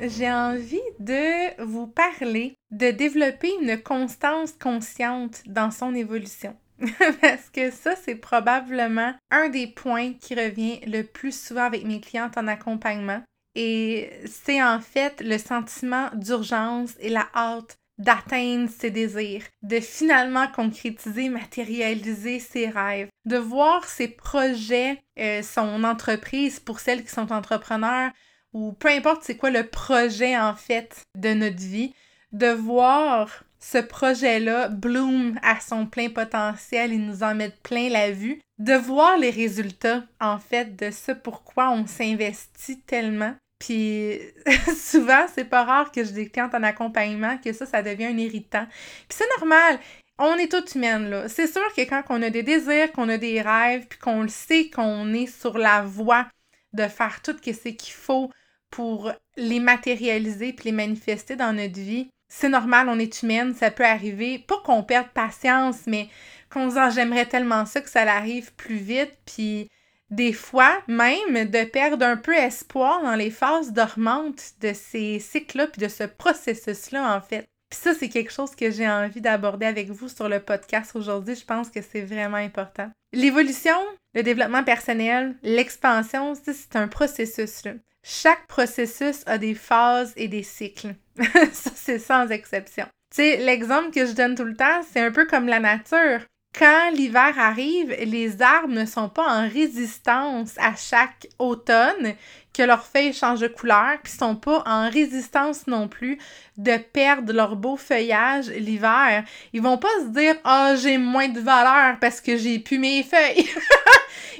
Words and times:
J'ai 0.00 0.30
envie 0.30 0.80
de 1.00 1.62
vous 1.64 1.88
parler 1.88 2.54
de 2.70 2.90
développer 2.90 3.50
une 3.60 3.80
constance 3.80 4.52
consciente 4.52 5.42
dans 5.46 5.70
son 5.70 5.94
évolution. 5.94 6.56
Parce 7.20 7.50
que 7.50 7.72
ça, 7.72 7.94
c'est 7.96 8.14
probablement 8.14 9.14
un 9.30 9.48
des 9.48 9.66
points 9.66 10.12
qui 10.12 10.34
revient 10.34 10.80
le 10.86 11.02
plus 11.02 11.36
souvent 11.36 11.64
avec 11.64 11.84
mes 11.84 12.00
clientes 12.00 12.38
en 12.38 12.46
accompagnement. 12.46 13.22
Et 13.56 14.10
c'est 14.26 14.62
en 14.62 14.78
fait 14.78 15.20
le 15.20 15.38
sentiment 15.38 16.08
d'urgence 16.14 16.94
et 17.00 17.08
la 17.08 17.26
hâte 17.34 17.78
d'atteindre 17.98 18.70
ses 18.70 18.92
désirs, 18.92 19.42
de 19.62 19.80
finalement 19.80 20.46
concrétiser, 20.46 21.28
matérialiser 21.28 22.38
ses 22.38 22.68
rêves, 22.68 23.08
de 23.24 23.36
voir 23.36 23.84
ses 23.86 24.06
projets, 24.06 25.02
euh, 25.18 25.42
son 25.42 25.82
entreprise 25.82 26.60
pour 26.60 26.78
celles 26.78 27.02
qui 27.02 27.10
sont 27.10 27.32
entrepreneurs, 27.32 28.12
ou 28.52 28.72
peu 28.72 28.88
importe 28.88 29.22
c'est 29.22 29.36
quoi 29.36 29.50
le 29.50 29.66
projet 29.66 30.36
en 30.36 30.54
fait 30.54 31.02
de 31.16 31.34
notre 31.34 31.56
vie, 31.56 31.94
de 32.32 32.48
voir 32.48 33.44
ce 33.60 33.78
projet-là 33.78 34.68
bloom 34.68 35.38
à 35.42 35.60
son 35.60 35.86
plein 35.86 36.10
potentiel 36.10 36.92
et 36.92 36.98
nous 36.98 37.22
en 37.22 37.34
mettre 37.34 37.58
plein 37.58 37.88
la 37.88 38.10
vue, 38.10 38.40
de 38.58 38.74
voir 38.74 39.18
les 39.18 39.30
résultats 39.30 40.04
en 40.20 40.38
fait 40.38 40.76
de 40.76 40.90
ce 40.90 41.12
pourquoi 41.12 41.70
on 41.70 41.86
s'investit 41.86 42.80
tellement. 42.80 43.34
Puis 43.58 44.20
souvent, 44.76 45.26
c'est 45.34 45.44
pas 45.44 45.64
rare 45.64 45.90
que 45.90 46.04
je 46.04 46.12
décante 46.12 46.54
en 46.54 46.62
accompagnement 46.62 47.38
que 47.38 47.52
ça, 47.52 47.66
ça 47.66 47.82
devient 47.82 48.06
un 48.06 48.18
irritant. 48.18 48.66
Puis 49.08 49.18
c'est 49.18 49.38
normal. 49.40 49.80
On 50.20 50.34
est 50.34 50.50
toutes 50.50 50.74
humaines, 50.74 51.10
là. 51.10 51.28
C'est 51.28 51.46
sûr 51.46 51.62
que 51.76 51.82
quand 51.82 52.02
on 52.08 52.22
a 52.22 52.30
des 52.30 52.42
désirs, 52.42 52.90
qu'on 52.92 53.08
a 53.08 53.18
des 53.18 53.40
rêves, 53.40 53.86
puis 53.88 53.98
qu'on 53.98 54.22
le 54.22 54.28
sait 54.28 54.68
qu'on 54.68 55.12
est 55.12 55.26
sur 55.26 55.58
la 55.58 55.82
voie 55.82 56.26
de 56.72 56.88
faire 56.88 57.22
tout 57.22 57.36
ce 57.44 57.68
qu'il 57.68 57.94
faut 57.94 58.30
pour 58.70 59.12
les 59.36 59.60
matérialiser 59.60 60.52
puis 60.52 60.66
les 60.66 60.72
manifester 60.72 61.36
dans 61.36 61.52
notre 61.52 61.78
vie. 61.78 62.10
C'est 62.28 62.48
normal, 62.48 62.88
on 62.88 62.98
est 62.98 63.22
humaine, 63.22 63.54
ça 63.54 63.70
peut 63.70 63.84
arriver. 63.84 64.38
Pas 64.38 64.60
qu'on 64.64 64.82
perde 64.82 65.08
patience, 65.14 65.86
mais 65.86 66.08
qu'on 66.50 66.68
se 66.68 66.74
dise 66.74 66.78
ah, 66.78 66.90
j'aimerais 66.90 67.26
tellement 67.26 67.64
ça 67.64 67.80
que 67.80 67.88
ça 67.88 68.02
arrive 68.02 68.52
plus 68.54 68.76
vite. 68.76 69.16
Puis 69.24 69.68
des 70.10 70.32
fois, 70.32 70.82
même 70.88 71.50
de 71.50 71.64
perdre 71.64 72.04
un 72.04 72.16
peu 72.16 72.34
espoir 72.34 73.02
dans 73.02 73.14
les 73.14 73.30
phases 73.30 73.72
dormantes 73.72 74.52
de 74.60 74.72
ces 74.72 75.18
cycles-là 75.18 75.66
puis 75.66 75.82
de 75.82 75.88
ce 75.88 76.04
processus-là, 76.04 77.16
en 77.16 77.20
fait. 77.20 77.48
Puis 77.70 77.80
ça, 77.80 77.94
c'est 77.94 78.08
quelque 78.08 78.32
chose 78.32 78.54
que 78.54 78.70
j'ai 78.70 78.88
envie 78.88 79.20
d'aborder 79.20 79.66
avec 79.66 79.90
vous 79.90 80.08
sur 80.08 80.28
le 80.28 80.40
podcast 80.40 80.96
aujourd'hui. 80.96 81.34
Je 81.34 81.44
pense 81.44 81.68
que 81.68 81.80
c'est 81.82 82.00
vraiment 82.00 82.38
important. 82.38 82.90
L'évolution, 83.12 83.78
le 84.14 84.22
développement 84.22 84.64
personnel, 84.64 85.36
l'expansion, 85.42 86.34
c'est 86.34 86.76
un 86.76 86.88
processus. 86.88 87.62
Chaque 88.02 88.46
processus 88.46 89.22
a 89.26 89.38
des 89.38 89.54
phases 89.54 90.12
et 90.16 90.28
des 90.28 90.42
cycles. 90.42 90.94
ça, 91.52 91.70
c'est 91.74 91.98
sans 91.98 92.28
exception. 92.28 92.86
Tu 93.10 93.22
sais, 93.22 93.36
l'exemple 93.38 93.90
que 93.90 94.06
je 94.06 94.12
donne 94.12 94.34
tout 94.34 94.44
le 94.44 94.56
temps, 94.56 94.82
c'est 94.92 95.00
un 95.00 95.10
peu 95.10 95.26
comme 95.26 95.46
la 95.46 95.60
nature. 95.60 96.20
Quand 96.58 96.90
l'hiver 96.92 97.38
arrive, 97.38 97.90
les 97.90 98.42
arbres 98.42 98.74
ne 98.74 98.84
sont 98.84 99.08
pas 99.08 99.26
en 99.26 99.48
résistance 99.48 100.54
à 100.58 100.74
chaque 100.74 101.28
automne 101.38 102.14
que 102.58 102.62
leurs 102.64 102.84
feuilles 102.84 103.12
changent 103.12 103.40
de 103.40 103.46
couleur, 103.46 103.98
puis 104.02 104.12
sont 104.12 104.34
pas 104.34 104.64
en 104.66 104.90
résistance 104.90 105.68
non 105.68 105.86
plus 105.86 106.18
de 106.56 106.76
perdre 106.76 107.32
leur 107.32 107.54
beau 107.54 107.76
feuillage 107.76 108.48
l'hiver. 108.48 109.22
Ils 109.52 109.62
vont 109.62 109.78
pas 109.78 109.88
se 110.00 110.08
dire 110.08 110.34
"Ah, 110.42 110.74
j'ai 110.76 110.98
moins 110.98 111.28
de 111.28 111.40
valeur 111.40 111.98
parce 112.00 112.20
que 112.20 112.36
j'ai 112.36 112.58
pu 112.58 112.78
mes 112.78 113.04
feuilles." 113.04 113.48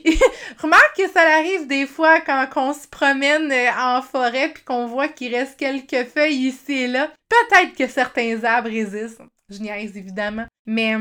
Remarque 0.59 0.97
que 0.97 1.09
ça 1.09 1.23
arrive 1.23 1.69
des 1.69 1.87
fois 1.87 2.21
quand 2.21 2.47
on 2.57 2.75
se 2.75 2.89
promène 2.89 3.53
euh, 3.53 3.71
en 3.79 4.03
forêt 4.03 4.49
puis 4.53 4.65
qu'on 4.65 4.87
voit 4.87 5.09
qu'il 5.09 5.35
reste 5.35 5.57
quelques 5.57 6.09
feuilles 6.09 6.49
ici 6.49 6.73
et 6.73 6.89
là. 6.89 7.13
Peut-être 7.29 7.77
que 7.77 7.87
certains 7.87 8.43
arbres 8.43 8.71
résistent. 8.71 9.23
Je 9.51 9.61
niaise 9.61 9.97
évidemment. 9.97 10.47
Mais 10.67 10.95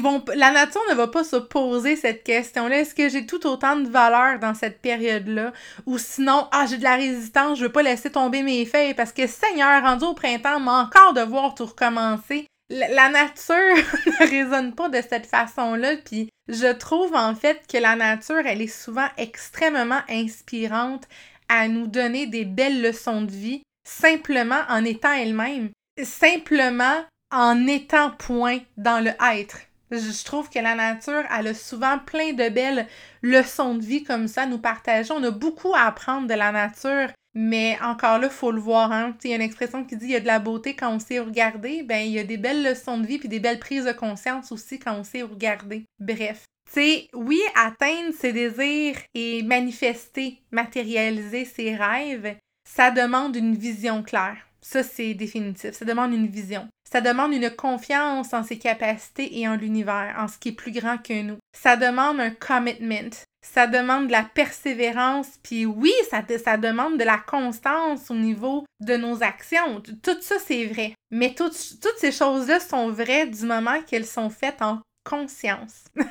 vont, 0.00 0.24
la 0.34 0.50
nature 0.50 0.80
ne 0.90 0.94
va 0.96 1.06
pas 1.06 1.22
se 1.22 1.36
poser 1.36 1.94
cette 1.94 2.24
question-là. 2.24 2.80
Est-ce 2.80 2.94
que 2.94 3.08
j'ai 3.08 3.24
tout 3.24 3.46
autant 3.46 3.76
de 3.76 3.88
valeur 3.88 4.40
dans 4.40 4.54
cette 4.54 4.82
période-là? 4.82 5.52
Ou 5.86 5.96
sinon, 5.96 6.48
ah, 6.50 6.66
j'ai 6.68 6.78
de 6.78 6.82
la 6.82 6.96
résistance, 6.96 7.58
je 7.58 7.64
veux 7.64 7.72
pas 7.72 7.82
laisser 7.82 8.10
tomber 8.10 8.42
mes 8.42 8.66
feuilles 8.66 8.94
parce 8.94 9.12
que 9.12 9.28
Seigneur, 9.28 9.82
rendu 9.82 10.04
au 10.04 10.14
printemps, 10.14 10.58
m'a 10.58 10.82
encore 10.82 11.14
devoir 11.14 11.54
tout 11.54 11.66
recommencer. 11.66 12.46
La, 12.68 13.08
nature 13.08 13.54
ne 14.06 14.28
résonne 14.28 14.74
pas 14.74 14.88
de 14.88 15.00
cette 15.08 15.26
façon-là. 15.26 15.96
Puis 16.04 16.28
je 16.48 16.72
trouve 16.72 17.14
en 17.14 17.36
fait 17.36 17.60
que 17.72 17.78
la 17.78 17.94
nature, 17.94 18.42
elle 18.44 18.62
est 18.62 18.66
souvent 18.66 19.08
extrêmement 19.16 20.00
inspirante 20.08 21.06
à 21.48 21.68
nous 21.68 21.86
donner 21.86 22.26
des 22.26 22.44
belles 22.44 22.82
leçons 22.82 23.22
de 23.22 23.30
vie 23.30 23.62
simplement 23.86 24.62
en 24.68 24.84
étant 24.84 25.12
elle-même. 25.12 25.70
Simplement 26.02 27.04
en 27.30 27.66
étant 27.66 28.10
point 28.10 28.58
dans 28.76 29.02
le 29.02 29.12
être. 29.34 29.58
Je 29.90 30.24
trouve 30.24 30.48
que 30.48 30.58
la 30.60 30.74
nature, 30.74 31.24
elle 31.36 31.48
a 31.48 31.54
souvent 31.54 31.98
plein 31.98 32.32
de 32.32 32.48
belles 32.48 32.86
leçons 33.22 33.74
de 33.74 33.84
vie 33.84 34.04
comme 34.04 34.28
ça 34.28 34.42
à 34.42 34.46
nous 34.46 34.58
partager. 34.58 35.12
On 35.12 35.22
a 35.24 35.32
beaucoup 35.32 35.74
à 35.74 35.82
apprendre 35.82 36.28
de 36.28 36.34
la 36.34 36.52
nature, 36.52 37.08
mais 37.34 37.76
encore 37.82 38.18
là, 38.18 38.28
il 38.28 38.32
faut 38.32 38.52
le 38.52 38.60
voir. 38.60 38.92
Hein? 38.92 39.16
Il 39.24 39.30
y 39.30 39.32
a 39.32 39.36
une 39.36 39.42
expression 39.42 39.84
qui 39.84 39.96
dit 39.96 40.06
il 40.06 40.12
y 40.12 40.16
a 40.16 40.20
de 40.20 40.26
la 40.26 40.38
beauté 40.38 40.74
quand 40.74 40.92
on 40.92 41.00
sait 41.00 41.18
regarder. 41.18 41.82
Ben, 41.82 42.06
il 42.06 42.12
y 42.12 42.20
a 42.20 42.24
des 42.24 42.36
belles 42.36 42.62
leçons 42.62 42.98
de 42.98 43.06
vie 43.06 43.18
puis 43.18 43.28
des 43.28 43.40
belles 43.40 43.58
prises 43.58 43.84
de 43.84 43.92
conscience 43.92 44.52
aussi 44.52 44.78
quand 44.78 44.94
on 44.94 45.04
sait 45.04 45.22
regarder. 45.22 45.84
Bref. 45.98 46.44
Tu 46.72 47.08
oui, 47.14 47.40
atteindre 47.56 48.14
ses 48.16 48.32
désirs 48.32 48.96
et 49.14 49.42
manifester, 49.42 50.40
matérialiser 50.52 51.44
ses 51.44 51.74
rêves, 51.74 52.36
ça 52.64 52.92
demande 52.92 53.34
une 53.34 53.56
vision 53.56 54.04
claire. 54.04 54.46
Ça, 54.60 54.82
c'est 54.82 55.14
définitif. 55.14 55.72
Ça 55.72 55.84
demande 55.84 56.12
une 56.12 56.26
vision. 56.26 56.68
Ça 56.90 57.00
demande 57.00 57.32
une 57.32 57.50
confiance 57.50 58.34
en 58.34 58.42
ses 58.42 58.58
capacités 58.58 59.38
et 59.38 59.48
en 59.48 59.56
l'univers, 59.56 60.16
en 60.18 60.28
ce 60.28 60.38
qui 60.38 60.48
est 60.48 60.52
plus 60.52 60.72
grand 60.72 60.98
que 60.98 61.22
nous. 61.22 61.38
Ça 61.56 61.76
demande 61.76 62.20
un 62.20 62.30
commitment. 62.30 63.10
Ça 63.42 63.66
demande 63.66 64.08
de 64.08 64.12
la 64.12 64.22
persévérance, 64.22 65.38
puis 65.42 65.64
oui, 65.64 65.92
ça, 66.10 66.56
demande 66.58 66.98
de 66.98 67.04
la 67.04 67.16
constance 67.16 68.10
au 68.10 68.14
niveau 68.14 68.66
de 68.80 68.96
nos 68.96 69.22
actions. 69.22 69.80
Tout 70.02 70.20
ça, 70.20 70.36
c'est 70.38 70.66
vrai. 70.66 70.94
Mais 71.10 71.34
toutes 71.34 71.54
ces 71.54 72.12
choses-là 72.12 72.60
sont 72.60 72.90
vraies 72.90 73.26
du 73.26 73.46
moment 73.46 73.80
qu'elles 73.82 74.06
sont 74.06 74.28
faites 74.28 74.60
en 74.60 74.80
conscience. 75.04 75.84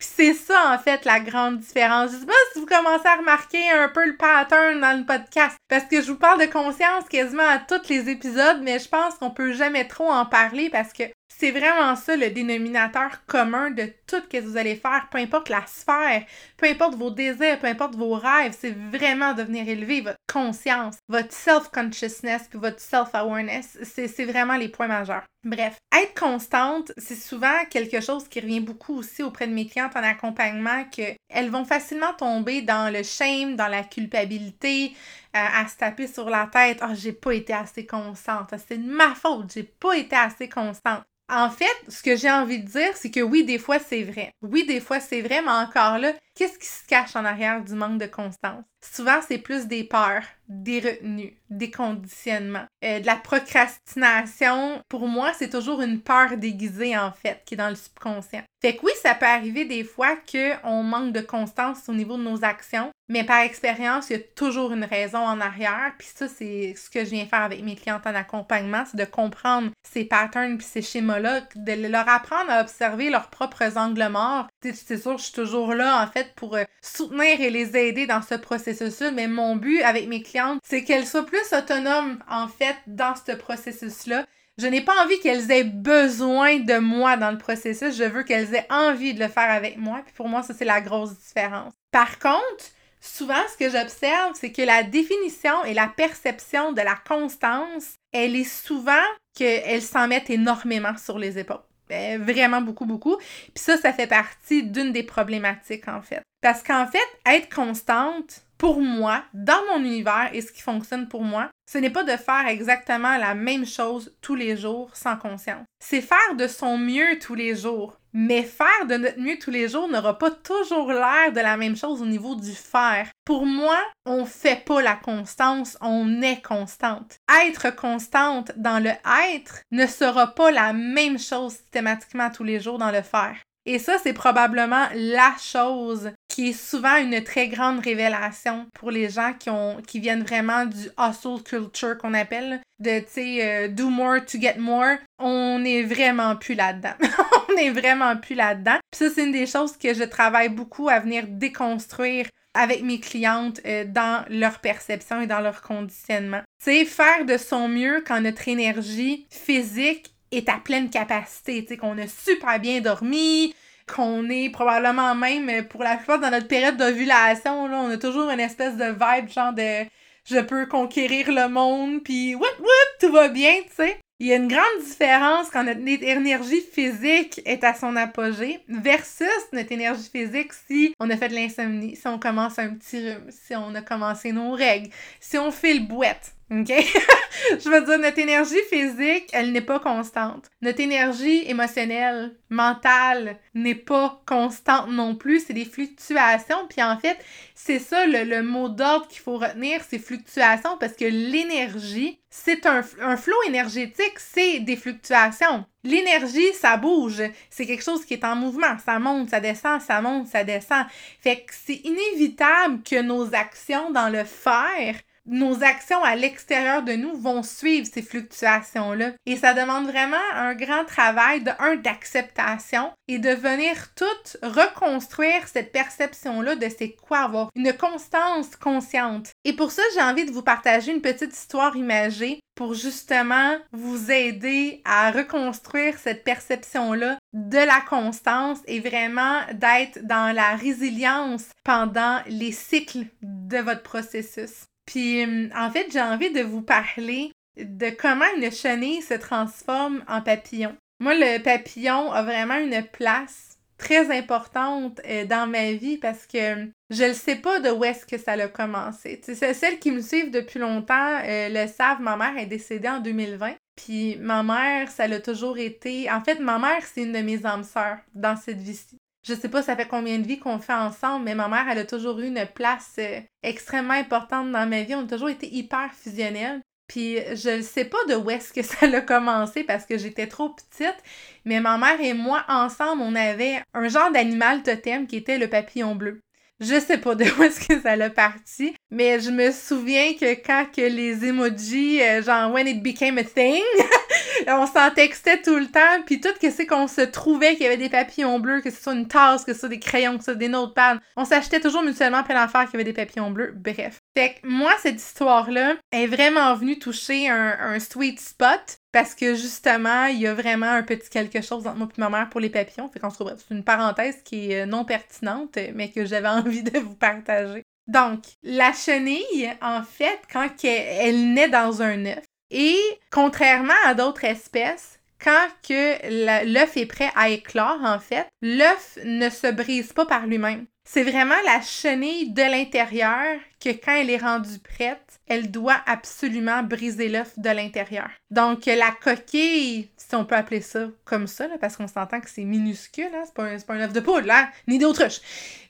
C'est 0.00 0.34
ça, 0.34 0.72
en 0.74 0.78
fait, 0.78 1.04
la 1.04 1.20
grande 1.20 1.58
différence. 1.58 2.12
Je 2.12 2.16
sais 2.18 2.26
pas 2.26 2.32
si 2.52 2.60
vous 2.60 2.66
commencez 2.66 3.06
à 3.06 3.16
remarquer 3.16 3.70
un 3.70 3.88
peu 3.88 4.06
le 4.06 4.16
pattern 4.16 4.80
dans 4.80 4.98
le 4.98 5.04
podcast, 5.04 5.56
parce 5.68 5.84
que 5.84 6.02
je 6.02 6.12
vous 6.12 6.18
parle 6.18 6.40
de 6.40 6.50
conscience 6.50 7.08
quasiment 7.08 7.48
à 7.48 7.58
tous 7.58 7.88
les 7.88 8.08
épisodes, 8.08 8.60
mais 8.62 8.78
je 8.78 8.88
pense 8.88 9.14
qu'on 9.14 9.30
peut 9.30 9.52
jamais 9.52 9.86
trop 9.86 10.10
en 10.10 10.26
parler 10.26 10.70
parce 10.70 10.92
que 10.92 11.04
C'est 11.32 11.52
vraiment 11.52 11.96
ça 11.96 12.16
le 12.16 12.30
dénominateur 12.30 13.24
commun 13.26 13.70
de 13.70 13.86
tout 14.06 14.16
ce 14.16 14.36
que 14.38 14.42
vous 14.42 14.56
allez 14.56 14.76
faire, 14.76 15.08
peu 15.10 15.18
importe 15.18 15.48
la 15.48 15.64
sphère, 15.66 16.24
peu 16.56 16.66
importe 16.66 16.96
vos 16.96 17.10
désirs, 17.10 17.58
peu 17.60 17.68
importe 17.68 17.94
vos 17.94 18.14
rêves, 18.14 18.54
c'est 18.58 18.76
vraiment 18.76 19.32
de 19.32 19.44
venir 19.44 19.66
élever 19.66 20.02
votre 20.02 20.18
conscience, 20.30 20.96
votre 21.08 21.32
self-consciousness, 21.32 22.48
puis 22.50 22.58
votre 22.58 22.80
self-awareness. 22.80 23.78
C'est 23.82 24.24
vraiment 24.24 24.56
les 24.56 24.68
points 24.68 24.88
majeurs. 24.88 25.24
Bref, 25.42 25.78
être 25.96 26.20
constante, 26.20 26.92
c'est 26.98 27.14
souvent 27.14 27.64
quelque 27.70 28.02
chose 28.02 28.28
qui 28.28 28.40
revient 28.40 28.60
beaucoup 28.60 28.96
aussi 28.98 29.22
auprès 29.22 29.46
de 29.46 29.54
mes 29.54 29.66
clientes 29.66 29.96
en 29.96 30.02
accompagnement, 30.02 30.84
qu'elles 30.90 31.48
vont 31.48 31.64
facilement 31.64 32.12
tomber 32.12 32.60
dans 32.60 32.92
le 32.92 33.02
shame, 33.02 33.56
dans 33.56 33.68
la 33.68 33.84
culpabilité, 33.84 34.92
euh, 35.34 35.38
à 35.38 35.66
se 35.68 35.76
taper 35.76 36.06
sur 36.08 36.28
la 36.28 36.46
tête. 36.52 36.80
oh, 36.82 36.92
j'ai 36.94 37.12
pas 37.12 37.32
été 37.32 37.54
assez 37.54 37.86
constante. 37.86 38.52
C'est 38.68 38.76
de 38.76 38.90
ma 38.90 39.14
faute, 39.14 39.52
j'ai 39.54 39.62
pas 39.62 39.96
été 39.96 40.16
assez 40.16 40.48
constante. 40.48 41.04
En 41.30 41.48
fait, 41.48 41.66
ce 41.88 42.02
que 42.02 42.16
j'ai 42.16 42.30
envie 42.30 42.60
de 42.60 42.68
dire, 42.68 42.96
c'est 42.96 43.10
que 43.10 43.20
oui, 43.20 43.44
des 43.44 43.58
fois, 43.58 43.78
c'est 43.78 44.02
vrai. 44.02 44.32
Oui, 44.42 44.66
des 44.66 44.80
fois, 44.80 44.98
c'est 44.98 45.22
vrai, 45.22 45.42
mais 45.42 45.50
encore 45.50 45.98
là, 45.98 46.12
qu'est-ce 46.34 46.58
qui 46.58 46.66
se 46.66 46.84
cache 46.86 47.14
en 47.14 47.24
arrière 47.24 47.62
du 47.62 47.74
manque 47.74 48.00
de 48.00 48.06
constance? 48.06 48.64
Souvent, 48.82 49.20
c'est 49.26 49.38
plus 49.38 49.66
des 49.66 49.84
peurs, 49.84 50.24
des 50.48 50.80
retenues, 50.80 51.36
des 51.50 51.70
conditionnements, 51.70 52.64
euh, 52.82 52.98
de 52.98 53.06
la 53.06 53.16
procrastination. 53.16 54.82
Pour 54.88 55.06
moi, 55.06 55.32
c'est 55.34 55.50
toujours 55.50 55.82
une 55.82 56.00
peur 56.00 56.36
déguisée, 56.36 56.96
en 56.96 57.12
fait, 57.12 57.42
qui 57.44 57.54
est 57.54 57.58
dans 57.58 57.68
le 57.68 57.74
subconscient. 57.74 58.42
Fait 58.62 58.76
que 58.76 58.86
oui, 58.86 58.92
ça 59.02 59.14
peut 59.14 59.26
arriver 59.26 59.64
des 59.66 59.84
fois 59.84 60.16
qu'on 60.16 60.82
manque 60.82 61.12
de 61.12 61.20
constance 61.20 61.88
au 61.88 61.94
niveau 61.94 62.16
de 62.16 62.22
nos 62.22 62.44
actions, 62.44 62.90
mais 63.08 63.24
par 63.24 63.40
expérience, 63.40 64.08
il 64.08 64.16
y 64.16 64.20
a 64.20 64.22
toujours 64.34 64.72
une 64.72 64.84
raison 64.84 65.18
en 65.18 65.40
arrière. 65.40 65.92
Puis 65.98 66.08
ça, 66.14 66.28
c'est 66.28 66.74
ce 66.76 66.88
que 66.88 67.04
je 67.04 67.10
viens 67.10 67.26
faire 67.26 67.42
avec 67.42 67.62
mes 67.62 67.76
clientes 67.76 68.06
en 68.06 68.14
accompagnement, 68.14 68.84
c'est 68.86 68.98
de 68.98 69.04
comprendre 69.04 69.70
ces 69.82 70.04
patterns 70.04 70.56
puis 70.56 70.66
ces 70.66 70.82
de 71.20 71.88
leur 71.88 72.08
apprendre 72.08 72.50
à 72.50 72.60
observer 72.60 73.10
leurs 73.10 73.30
propres 73.30 73.76
angles 73.78 74.08
morts. 74.08 74.48
C'est 74.62 75.00
sûr, 75.00 75.18
je 75.18 75.24
suis 75.24 75.32
toujours 75.32 75.74
là, 75.74 76.02
en 76.02 76.06
fait, 76.06 76.34
pour 76.34 76.56
euh, 76.56 76.64
soutenir 76.82 77.40
et 77.40 77.50
les 77.50 77.76
aider 77.76 78.06
dans 78.06 78.22
ce 78.22 78.34
processus-là, 78.34 79.10
mais 79.12 79.28
mon 79.28 79.56
but 79.56 79.82
avec 79.82 80.08
mes 80.08 80.22
clientes, 80.22 80.60
c'est 80.64 80.84
qu'elles 80.84 81.06
soient 81.06 81.26
plus 81.26 81.52
autonomes, 81.52 82.18
en 82.28 82.48
fait, 82.48 82.76
dans 82.86 83.14
ce 83.14 83.32
processus-là. 83.32 84.24
Je 84.58 84.66
n'ai 84.66 84.82
pas 84.82 85.02
envie 85.02 85.18
qu'elles 85.20 85.50
aient 85.50 85.64
besoin 85.64 86.58
de 86.58 86.78
moi 86.78 87.16
dans 87.16 87.30
le 87.30 87.38
processus. 87.38 87.96
Je 87.96 88.04
veux 88.04 88.24
qu'elles 88.24 88.54
aient 88.54 88.66
envie 88.70 89.14
de 89.14 89.20
le 89.20 89.28
faire 89.28 89.50
avec 89.50 89.78
moi. 89.78 90.02
Puis 90.04 90.14
pour 90.14 90.28
moi, 90.28 90.42
ça, 90.42 90.52
c'est 90.52 90.66
la 90.66 90.82
grosse 90.82 91.18
différence. 91.18 91.72
Par 91.92 92.18
contre, 92.18 92.64
souvent, 93.00 93.42
ce 93.50 93.56
que 93.56 93.70
j'observe, 93.70 94.32
c'est 94.34 94.52
que 94.52 94.60
la 94.60 94.82
définition 94.82 95.64
et 95.64 95.72
la 95.72 95.88
perception 95.88 96.72
de 96.72 96.82
la 96.82 96.96
constance, 97.08 97.94
elle 98.12 98.36
est 98.36 98.44
souvent 98.44 98.92
qu'elles 99.34 99.82
s'en 99.82 100.08
mettent 100.08 100.30
énormément 100.30 100.96
sur 100.96 101.18
les 101.18 101.38
épaules. 101.38 101.62
Ben, 101.88 102.22
vraiment 102.22 102.60
beaucoup, 102.60 102.86
beaucoup. 102.86 103.16
Puis 103.16 103.52
ça, 103.56 103.76
ça 103.76 103.92
fait 103.92 104.06
partie 104.06 104.62
d'une 104.62 104.92
des 104.92 105.02
problématiques, 105.02 105.88
en 105.88 106.00
fait. 106.00 106.22
Parce 106.40 106.62
qu'en 106.62 106.86
fait, 106.86 106.98
être 107.26 107.52
constante, 107.52 108.42
pour 108.60 108.80
moi, 108.80 109.24
dans 109.34 109.60
mon 109.72 109.84
univers 109.84 110.30
et 110.32 110.40
ce 110.40 110.52
qui 110.52 110.62
fonctionne 110.62 111.08
pour 111.08 111.22
moi, 111.22 111.48
ce 111.70 111.78
n'est 111.78 111.90
pas 111.90 112.04
de 112.04 112.16
faire 112.16 112.46
exactement 112.46 113.16
la 113.16 113.34
même 113.34 113.66
chose 113.66 114.14
tous 114.20 114.34
les 114.34 114.56
jours 114.56 114.90
sans 114.94 115.16
conscience. 115.16 115.64
C'est 115.82 116.00
faire 116.00 116.34
de 116.36 116.46
son 116.46 116.76
mieux 116.76 117.18
tous 117.20 117.34
les 117.34 117.56
jours. 117.56 117.99
Mais 118.12 118.42
faire 118.42 118.86
de 118.88 118.96
notre 118.96 119.20
mieux 119.20 119.38
tous 119.38 119.50
les 119.50 119.68
jours 119.68 119.88
n'aura 119.88 120.18
pas 120.18 120.30
toujours 120.30 120.92
l'air 120.92 121.32
de 121.32 121.40
la 121.40 121.56
même 121.56 121.76
chose 121.76 122.02
au 122.02 122.06
niveau 122.06 122.34
du 122.34 122.52
faire. 122.52 123.08
Pour 123.24 123.46
moi, 123.46 123.78
on 124.04 124.24
fait 124.24 124.64
pas 124.64 124.82
la 124.82 124.96
constance, 124.96 125.76
on 125.80 126.22
est 126.22 126.42
constante. 126.42 127.18
Être 127.46 127.74
constante 127.74 128.52
dans 128.56 128.82
le 128.82 128.90
être 129.34 129.62
ne 129.70 129.86
sera 129.86 130.28
pas 130.28 130.50
la 130.50 130.72
même 130.72 131.18
chose 131.18 131.52
systématiquement 131.52 132.30
tous 132.30 132.44
les 132.44 132.60
jours 132.60 132.78
dans 132.78 132.90
le 132.90 133.02
faire. 133.02 133.36
Et 133.66 133.78
ça, 133.78 133.98
c'est 134.02 134.12
probablement 134.12 134.86
la 134.94 135.34
chose 135.38 136.10
qui 136.30 136.50
est 136.50 136.52
souvent 136.52 136.96
une 136.96 137.22
très 137.22 137.48
grande 137.48 137.80
révélation 137.80 138.66
pour 138.72 138.90
les 138.90 139.10
gens 139.10 139.34
qui, 139.38 139.50
ont, 139.50 139.82
qui 139.86 139.98
viennent 139.98 140.22
vraiment 140.22 140.64
du 140.64 140.88
hustle 140.98 141.42
culture 141.44 141.98
qu'on 141.98 142.14
appelle, 142.14 142.60
de, 142.78 143.00
tu 143.00 143.06
sais, 143.08 143.38
euh, 143.42 143.68
do 143.68 143.90
more 143.90 144.24
to 144.24 144.40
get 144.40 144.56
more. 144.56 144.96
On 145.18 145.58
n'est 145.58 145.82
vraiment 145.82 146.36
plus 146.36 146.54
là-dedans. 146.54 146.94
on 147.48 147.54
n'est 147.54 147.70
vraiment 147.70 148.16
plus 148.16 148.36
là-dedans. 148.36 148.78
Puis 148.90 148.98
ça, 148.98 149.14
c'est 149.14 149.24
une 149.24 149.32
des 149.32 149.46
choses 149.46 149.76
que 149.76 149.92
je 149.92 150.04
travaille 150.04 150.48
beaucoup 150.48 150.88
à 150.88 151.00
venir 151.00 151.24
déconstruire 151.26 152.26
avec 152.54 152.82
mes 152.82 153.00
clientes 153.00 153.60
euh, 153.66 153.84
dans 153.84 154.24
leur 154.28 154.60
perception 154.60 155.20
et 155.20 155.26
dans 155.26 155.40
leur 155.40 155.62
conditionnement. 155.62 156.42
Sais, 156.62 156.84
faire 156.84 157.24
de 157.26 157.36
son 157.36 157.68
mieux 157.68 158.02
quand 158.06 158.20
notre 158.20 158.48
énergie 158.48 159.26
physique 159.30 160.14
est 160.30 160.48
à 160.48 160.58
pleine 160.58 160.90
capacité, 160.90 161.62
tu 161.62 161.68
sais, 161.68 161.76
qu'on 161.76 161.98
a 161.98 162.06
super 162.06 162.60
bien 162.60 162.80
dormi, 162.80 163.52
qu'on 163.92 164.28
est 164.30 164.50
probablement 164.50 165.14
même, 165.14 165.66
pour 165.68 165.82
la 165.82 165.96
plupart 165.96 166.20
dans 166.20 166.30
notre 166.30 166.48
période 166.48 166.76
d'ovulation, 166.76 167.66
là, 167.66 167.80
on 167.80 167.90
a 167.90 167.98
toujours 167.98 168.30
une 168.30 168.40
espèce 168.40 168.76
de 168.76 168.86
vibe 168.86 169.28
genre 169.28 169.52
de 169.52 169.84
je 170.24 170.38
peux 170.38 170.66
conquérir 170.66 171.32
le 171.32 171.48
monde, 171.48 172.02
puis 172.04 172.34
what 172.34 172.46
what, 172.60 172.98
tout 173.00 173.12
va 173.12 173.28
bien, 173.28 173.54
tu 173.66 173.74
sais. 173.76 173.98
Il 174.20 174.26
y 174.26 174.34
a 174.34 174.36
une 174.36 174.48
grande 174.48 174.84
différence 174.84 175.48
quand 175.48 175.64
notre 175.64 175.80
énergie 175.80 176.60
physique 176.60 177.40
est 177.46 177.64
à 177.64 177.72
son 177.72 177.96
apogée 177.96 178.60
versus 178.68 179.26
notre 179.54 179.72
énergie 179.72 180.10
physique 180.12 180.52
si 180.52 180.94
on 181.00 181.08
a 181.08 181.16
fait 181.16 181.30
de 181.30 181.34
l'insomnie, 181.34 181.96
si 181.96 182.06
on 182.06 182.18
commence 182.18 182.58
un 182.58 182.74
petit 182.74 182.98
rhume, 182.98 183.30
si 183.30 183.56
on 183.56 183.74
a 183.74 183.80
commencé 183.80 184.32
nos 184.32 184.52
règles, 184.52 184.90
si 185.20 185.38
on 185.38 185.50
fait 185.50 185.72
le 185.72 185.80
bouette. 185.80 186.34
OK? 186.50 186.66
je 187.58 187.68
veux 187.68 187.84
dire, 187.84 187.98
notre 187.98 188.18
énergie 188.18 188.62
physique, 188.68 189.28
elle 189.32 189.52
n'est 189.52 189.60
pas 189.60 189.78
constante. 189.78 190.50
Notre 190.62 190.80
énergie 190.80 191.48
émotionnelle, 191.48 192.36
mentale, 192.48 193.38
n'est 193.54 193.76
pas 193.76 194.20
constante 194.26 194.88
non 194.88 195.14
plus. 195.14 195.44
C'est 195.46 195.52
des 195.52 195.64
fluctuations. 195.64 196.66
Puis 196.68 196.82
en 196.82 196.98
fait, 196.98 197.16
c'est 197.54 197.78
ça 197.78 198.04
le, 198.06 198.42
mot 198.42 198.68
d'ordre 198.68 199.06
qu'il 199.06 199.20
faut 199.20 199.38
retenir, 199.38 199.80
c'est 199.88 199.98
fluctuations, 199.98 200.76
parce 200.78 200.94
que 200.94 201.04
l'énergie, 201.04 202.18
c'est 202.30 202.66
un, 202.66 202.82
un 203.00 203.16
flot 203.16 203.36
énergétique, 203.46 204.18
c'est 204.18 204.60
des 204.60 204.76
fluctuations. 204.76 205.64
L'énergie, 205.84 206.52
ça 206.54 206.76
bouge. 206.76 207.22
C'est 207.48 207.66
quelque 207.66 207.84
chose 207.84 208.04
qui 208.04 208.14
est 208.14 208.24
en 208.24 208.34
mouvement. 208.34 208.76
Ça 208.84 208.98
monte, 208.98 209.30
ça 209.30 209.40
descend, 209.40 209.80
ça 209.80 210.00
monte, 210.00 210.26
ça 210.26 210.44
descend. 210.44 210.84
Fait 211.20 211.42
que 211.42 211.52
c'est 211.52 211.80
inévitable 211.84 212.82
que 212.82 213.00
nos 213.00 213.34
actions 213.34 213.90
dans 213.90 214.08
le 214.08 214.24
faire 214.24 214.96
nos 215.26 215.62
actions 215.62 216.02
à 216.02 216.16
l'extérieur 216.16 216.82
de 216.82 216.92
nous 216.92 217.16
vont 217.16 217.42
suivre 217.42 217.86
ces 217.92 218.02
fluctuations-là. 218.02 219.12
Et 219.26 219.36
ça 219.36 219.54
demande 219.54 219.86
vraiment 219.86 220.16
un 220.34 220.54
grand 220.54 220.84
travail 220.84 221.42
de 221.42 221.50
un 221.58 221.76
d'acceptation 221.76 222.90
et 223.08 223.18
de 223.18 223.30
venir 223.30 223.94
tout 223.94 224.04
reconstruire 224.42 225.46
cette 225.46 225.72
perception-là 225.72 226.56
de 226.56 226.68
c'est 226.68 226.94
quoi 226.94 227.20
avoir 227.20 227.50
une 227.54 227.72
constance 227.72 228.56
consciente. 228.56 229.30
Et 229.44 229.52
pour 229.52 229.70
ça, 229.70 229.82
j'ai 229.94 230.02
envie 230.02 230.24
de 230.24 230.32
vous 230.32 230.42
partager 230.42 230.92
une 230.92 231.02
petite 231.02 231.34
histoire 231.34 231.76
imagée 231.76 232.40
pour 232.54 232.74
justement 232.74 233.56
vous 233.72 234.10
aider 234.10 234.82
à 234.84 235.10
reconstruire 235.10 235.98
cette 235.98 236.24
perception-là 236.24 237.18
de 237.32 237.56
la 237.56 237.80
constance 237.88 238.58
et 238.66 238.80
vraiment 238.80 239.40
d'être 239.54 240.04
dans 240.04 240.34
la 240.34 240.56
résilience 240.56 241.46
pendant 241.64 242.18
les 242.26 242.52
cycles 242.52 243.06
de 243.22 243.58
votre 243.58 243.82
processus. 243.82 244.66
Puis 244.86 245.24
hum, 245.24 245.50
en 245.56 245.70
fait, 245.70 245.88
j'ai 245.92 246.00
envie 246.00 246.32
de 246.32 246.42
vous 246.42 246.62
parler 246.62 247.32
de 247.56 247.90
comment 247.90 248.24
une 248.36 248.50
chenille 248.50 249.02
se 249.02 249.14
transforme 249.14 250.04
en 250.08 250.20
papillon. 250.20 250.76
Moi, 251.00 251.14
le 251.14 251.42
papillon 251.42 252.12
a 252.12 252.22
vraiment 252.22 252.58
une 252.58 252.82
place 252.84 253.58
très 253.78 254.14
importante 254.16 255.00
euh, 255.06 255.24
dans 255.24 255.46
ma 255.46 255.72
vie 255.72 255.96
parce 255.96 256.26
que 256.26 256.54
hum, 256.54 256.70
je 256.90 257.04
ne 257.04 257.12
sais 257.12 257.36
pas 257.36 257.60
de 257.60 257.70
où 257.70 257.84
est-ce 257.84 258.04
que 258.04 258.18
ça 258.18 258.32
a 258.32 258.48
commencé. 258.48 259.20
Celles 259.24 259.78
qui 259.78 259.90
me 259.90 260.02
suivent 260.02 260.30
depuis 260.30 260.58
longtemps 260.58 261.18
euh, 261.24 261.48
le 261.48 261.66
savent, 261.66 262.00
ma 262.00 262.16
mère 262.16 262.36
est 262.36 262.46
décédée 262.46 262.88
en 262.88 263.00
2020. 263.00 263.54
Puis 263.76 264.16
ma 264.16 264.42
mère, 264.42 264.90
ça 264.90 265.06
l'a 265.06 265.20
toujours 265.20 265.56
été. 265.58 266.10
En 266.10 266.20
fait, 266.20 266.38
ma 266.40 266.58
mère, 266.58 266.82
c'est 266.84 267.02
une 267.02 267.12
de 267.12 267.20
mes 267.20 267.46
âmes 267.46 267.64
sœurs 267.64 267.98
dans 268.14 268.36
cette 268.36 268.60
vie-ci. 268.60 268.98
Je 269.26 269.34
sais 269.34 269.48
pas 269.48 269.62
ça 269.62 269.76
fait 269.76 269.86
combien 269.88 270.18
de 270.18 270.26
vies 270.26 270.38
qu'on 270.38 270.58
fait 270.58 270.72
ensemble, 270.72 271.24
mais 271.24 271.34
ma 271.34 271.48
mère, 271.48 271.66
elle 271.70 271.78
a 271.78 271.84
toujours 271.84 272.18
eu 272.20 272.26
une 272.26 272.46
place 272.54 272.94
euh, 272.98 273.20
extrêmement 273.42 273.94
importante 273.94 274.50
dans 274.50 274.68
ma 274.68 274.82
vie. 274.82 274.94
On 274.94 275.04
a 275.04 275.08
toujours 275.08 275.28
été 275.28 275.52
hyper 275.52 275.92
fusionnels. 275.92 276.60
Puis 276.90 277.18
je 277.34 277.58
ne 277.58 277.62
sais 277.62 277.84
pas 277.84 278.04
de 278.08 278.16
où 278.16 278.30
est-ce 278.30 278.52
que 278.52 278.62
ça 278.62 278.86
a 278.86 279.00
commencé 279.00 279.62
parce 279.62 279.86
que 279.86 279.96
j'étais 279.96 280.26
trop 280.26 280.48
petite, 280.48 280.96
mais 281.44 281.60
ma 281.60 281.78
mère 281.78 282.00
et 282.00 282.14
moi, 282.14 282.44
ensemble, 282.48 283.02
on 283.02 283.14
avait 283.14 283.62
un 283.74 283.88
genre 283.88 284.10
d'animal 284.10 284.62
totem 284.64 285.06
qui 285.06 285.16
était 285.16 285.38
le 285.38 285.48
papillon 285.48 285.94
bleu. 285.94 286.20
Je 286.58 286.80
sais 286.80 286.98
pas 286.98 287.14
de 287.14 287.24
où 287.38 287.42
est-ce 287.44 287.66
que 287.66 287.80
ça 287.80 287.94
l'a 287.94 288.10
parti, 288.10 288.74
mais 288.90 289.20
je 289.20 289.30
me 289.30 289.52
souviens 289.52 290.14
que 290.14 290.34
quand 290.34 290.66
que 290.74 290.82
les 290.82 291.24
emojis, 291.24 292.02
euh, 292.02 292.22
genre 292.22 292.52
when 292.52 292.66
it 292.66 292.82
became 292.82 293.18
a 293.18 293.24
thing, 293.24 293.62
on 294.48 294.66
s'en 294.66 294.90
textait 294.90 295.42
tout 295.42 295.56
le 295.56 295.66
temps, 295.66 296.02
puis 296.06 296.20
tout 296.20 296.28
que 296.40 296.50
c'est 296.50 296.66
qu'on 296.66 296.88
se 296.88 297.02
trouvait 297.02 297.54
qu'il 297.54 297.64
y 297.64 297.66
avait 297.66 297.76
des 297.76 297.88
papillons 297.88 298.38
bleus, 298.38 298.60
que 298.60 298.70
ce 298.70 298.82
soit 298.82 298.94
une 298.94 299.08
tasse, 299.08 299.44
que 299.44 299.52
ce 299.52 299.60
soit 299.60 299.68
des 299.68 299.80
crayons, 299.80 300.14
que 300.18 300.24
ce 300.24 300.32
soit 300.32 300.34
des 300.34 300.48
notepads. 300.48 300.98
On 301.16 301.24
s'achetait 301.24 301.60
toujours 301.60 301.82
mutuellement 301.82 302.22
plein 302.22 302.34
d'affaires 302.34 302.68
qui 302.68 302.76
avait 302.76 302.84
des 302.84 302.92
papillons 302.92 303.30
bleus. 303.30 303.52
Bref. 303.54 304.00
Fait 304.16 304.34
que 304.34 304.46
moi, 304.46 304.72
cette 304.80 305.00
histoire-là 305.00 305.76
est 305.92 306.06
vraiment 306.06 306.54
venue 306.54 306.78
toucher 306.78 307.28
un, 307.28 307.56
un 307.60 307.80
sweet 307.80 308.20
spot 308.20 308.78
parce 308.92 309.14
que 309.14 309.34
justement, 309.34 310.06
il 310.06 310.20
y 310.20 310.26
a 310.26 310.34
vraiment 310.34 310.70
un 310.70 310.82
petit 310.82 311.08
quelque 311.08 311.40
chose 311.42 311.66
entre 311.66 311.78
moi 311.78 311.88
et 311.96 312.00
ma 312.00 312.10
mère 312.10 312.28
pour 312.28 312.40
les 312.40 312.50
papillons. 312.50 312.88
Fait 312.88 312.98
qu'on 312.98 313.10
se 313.10 313.16
trouve, 313.16 313.32
c'est 313.36 313.54
une 313.54 313.64
parenthèse 313.64 314.22
qui 314.24 314.52
est 314.52 314.66
non 314.66 314.84
pertinente, 314.84 315.58
mais 315.74 315.90
que 315.90 316.04
j'avais 316.04 316.28
envie 316.28 316.62
de 316.62 316.78
vous 316.78 316.96
partager. 316.96 317.62
Donc, 317.86 318.20
la 318.44 318.72
chenille, 318.72 319.52
en 319.60 319.82
fait, 319.82 320.20
quand 320.32 320.48
elle 320.62 321.32
naît 321.32 321.48
dans 321.48 321.82
un 321.82 322.06
œuf, 322.06 322.24
et 322.50 322.78
contrairement 323.10 323.72
à 323.86 323.94
d'autres 323.94 324.24
espèces, 324.24 324.98
quand 325.22 325.48
que 325.68 326.44
l'œuf 326.52 326.76
est 326.76 326.86
prêt 326.86 327.10
à 327.14 327.28
éclore, 327.28 327.78
en 327.84 327.98
fait, 327.98 328.26
l'œuf 328.40 328.98
ne 329.04 329.28
se 329.28 329.50
brise 329.50 329.92
pas 329.92 330.06
par 330.06 330.26
lui-même. 330.26 330.66
C'est 330.84 331.04
vraiment 331.04 331.40
la 331.44 331.60
chenille 331.60 332.32
de 332.32 332.42
l'intérieur 332.42 333.38
que 333.60 333.70
quand 333.70 333.94
elle 333.94 334.10
est 334.10 334.16
rendue 334.16 334.58
prête, 334.58 335.20
elle 335.26 335.50
doit 335.50 335.80
absolument 335.86 336.62
briser 336.62 337.08
l'œuf 337.08 337.38
de 337.38 337.50
l'intérieur. 337.50 338.08
Donc 338.30 338.66
la 338.66 338.90
coquille, 338.90 339.88
si 339.96 340.14
on 340.14 340.24
peut 340.24 340.34
appeler 340.34 340.60
ça 340.60 340.88
comme 341.04 341.26
ça, 341.26 341.46
parce 341.60 341.76
qu'on 341.76 341.86
s'entend 341.86 342.20
que 342.20 342.30
c'est 342.30 342.44
minuscule, 342.44 343.10
hein, 343.14 343.22
c'est 343.24 343.34
pas, 343.34 343.56
pas 343.66 343.74
un 343.74 343.80
œuf 343.80 343.92
de 343.92 344.00
poule, 344.00 344.30
hein, 344.30 344.48
ni 344.66 344.78
d'autruche. 344.78 345.20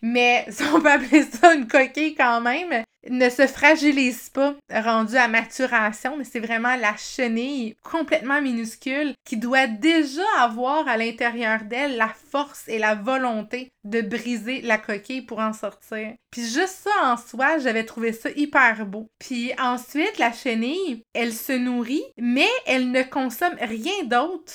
Mais 0.03 0.47
si 0.51 0.63
on 0.63 0.81
peut 0.81 0.93
appeler 0.93 1.25
ça 1.25 1.55
une 1.55 1.67
coquille 1.67 2.15
quand 2.15 2.41
même, 2.41 2.85
ne 3.09 3.31
se 3.31 3.47
fragilise 3.47 4.29
pas 4.29 4.55
rendu 4.71 5.17
à 5.17 5.29
maturation, 5.29 6.17
mais 6.17 6.25
c'est 6.25 6.41
vraiment 6.41 6.77
la 6.77 6.97
chenille 6.97 7.75
complètement 7.83 8.43
minuscule 8.43 9.15
qui 9.25 9.37
doit 9.37 9.67
déjà 9.67 10.23
avoir 10.39 10.87
à 10.87 10.97
l'intérieur 10.97 11.65
d'elle 11.65 11.97
la 11.97 12.09
force 12.31 12.69
et 12.69 12.79
la 12.79 12.95
volonté 12.95 13.71
de 13.85 14.03
briser 14.03 14.61
la 14.61 14.77
coquille 14.77 15.23
pour 15.23 15.39
en 15.39 15.53
sortir. 15.53 16.13
Puis 16.31 16.43
juste 16.43 16.85
ça 16.85 16.91
en 17.05 17.17
soi, 17.17 17.59
j'avais 17.59 17.80
trouvé 17.85 18.13
ça 18.13 18.31
hyper 18.35 18.87
beau. 18.87 19.09
Puis 19.19 19.53
ensuite, 19.59 20.19
la 20.19 20.33
chenille, 20.33 21.03
elle 21.15 21.33
se 21.33 21.53
nourrit, 21.53 22.05
mais 22.19 22.49
elle 22.67 22.91
ne 22.91 23.03
consomme 23.03 23.57
rien 23.61 24.05
d'autre 24.05 24.53